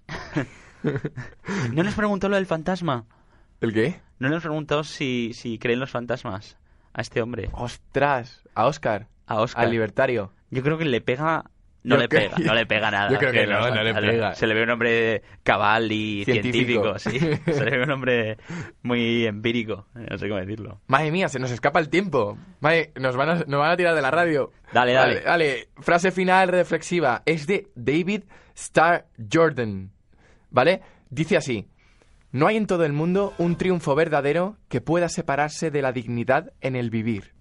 [1.72, 3.06] ¿No les preguntó lo del fantasma?
[3.60, 4.00] ¿El qué?
[4.20, 6.58] ¿No les preguntó si, si creen los fantasmas
[6.92, 7.50] a este hombre?
[7.54, 9.64] Ostras, a Oscar, A Oscar.
[9.64, 10.32] al libertario.
[10.48, 11.50] Yo creo que le pega...
[11.84, 13.10] No Yo le pega, no le pega nada.
[13.10, 14.34] Yo creo que no, no le pega.
[14.34, 16.96] Se le ve un hombre cabal y Científico.
[16.96, 17.52] científico, sí.
[17.52, 18.38] Se le ve un hombre
[18.82, 19.86] muy empírico.
[19.94, 20.80] No sé cómo decirlo.
[20.86, 22.38] Madre mía, se nos escapa el tiempo.
[22.60, 24.52] Madre, nos van a, nos van a tirar de la radio.
[24.72, 25.14] Dale, dale.
[25.14, 25.68] Vale, vale.
[25.80, 27.22] Frase final reflexiva.
[27.26, 28.24] Es de David
[28.54, 29.90] Starr Jordan.
[30.50, 30.82] ¿Vale?
[31.10, 31.68] Dice así.
[32.30, 36.52] No hay en todo el mundo un triunfo verdadero que pueda separarse de la dignidad
[36.60, 37.31] en el vivir.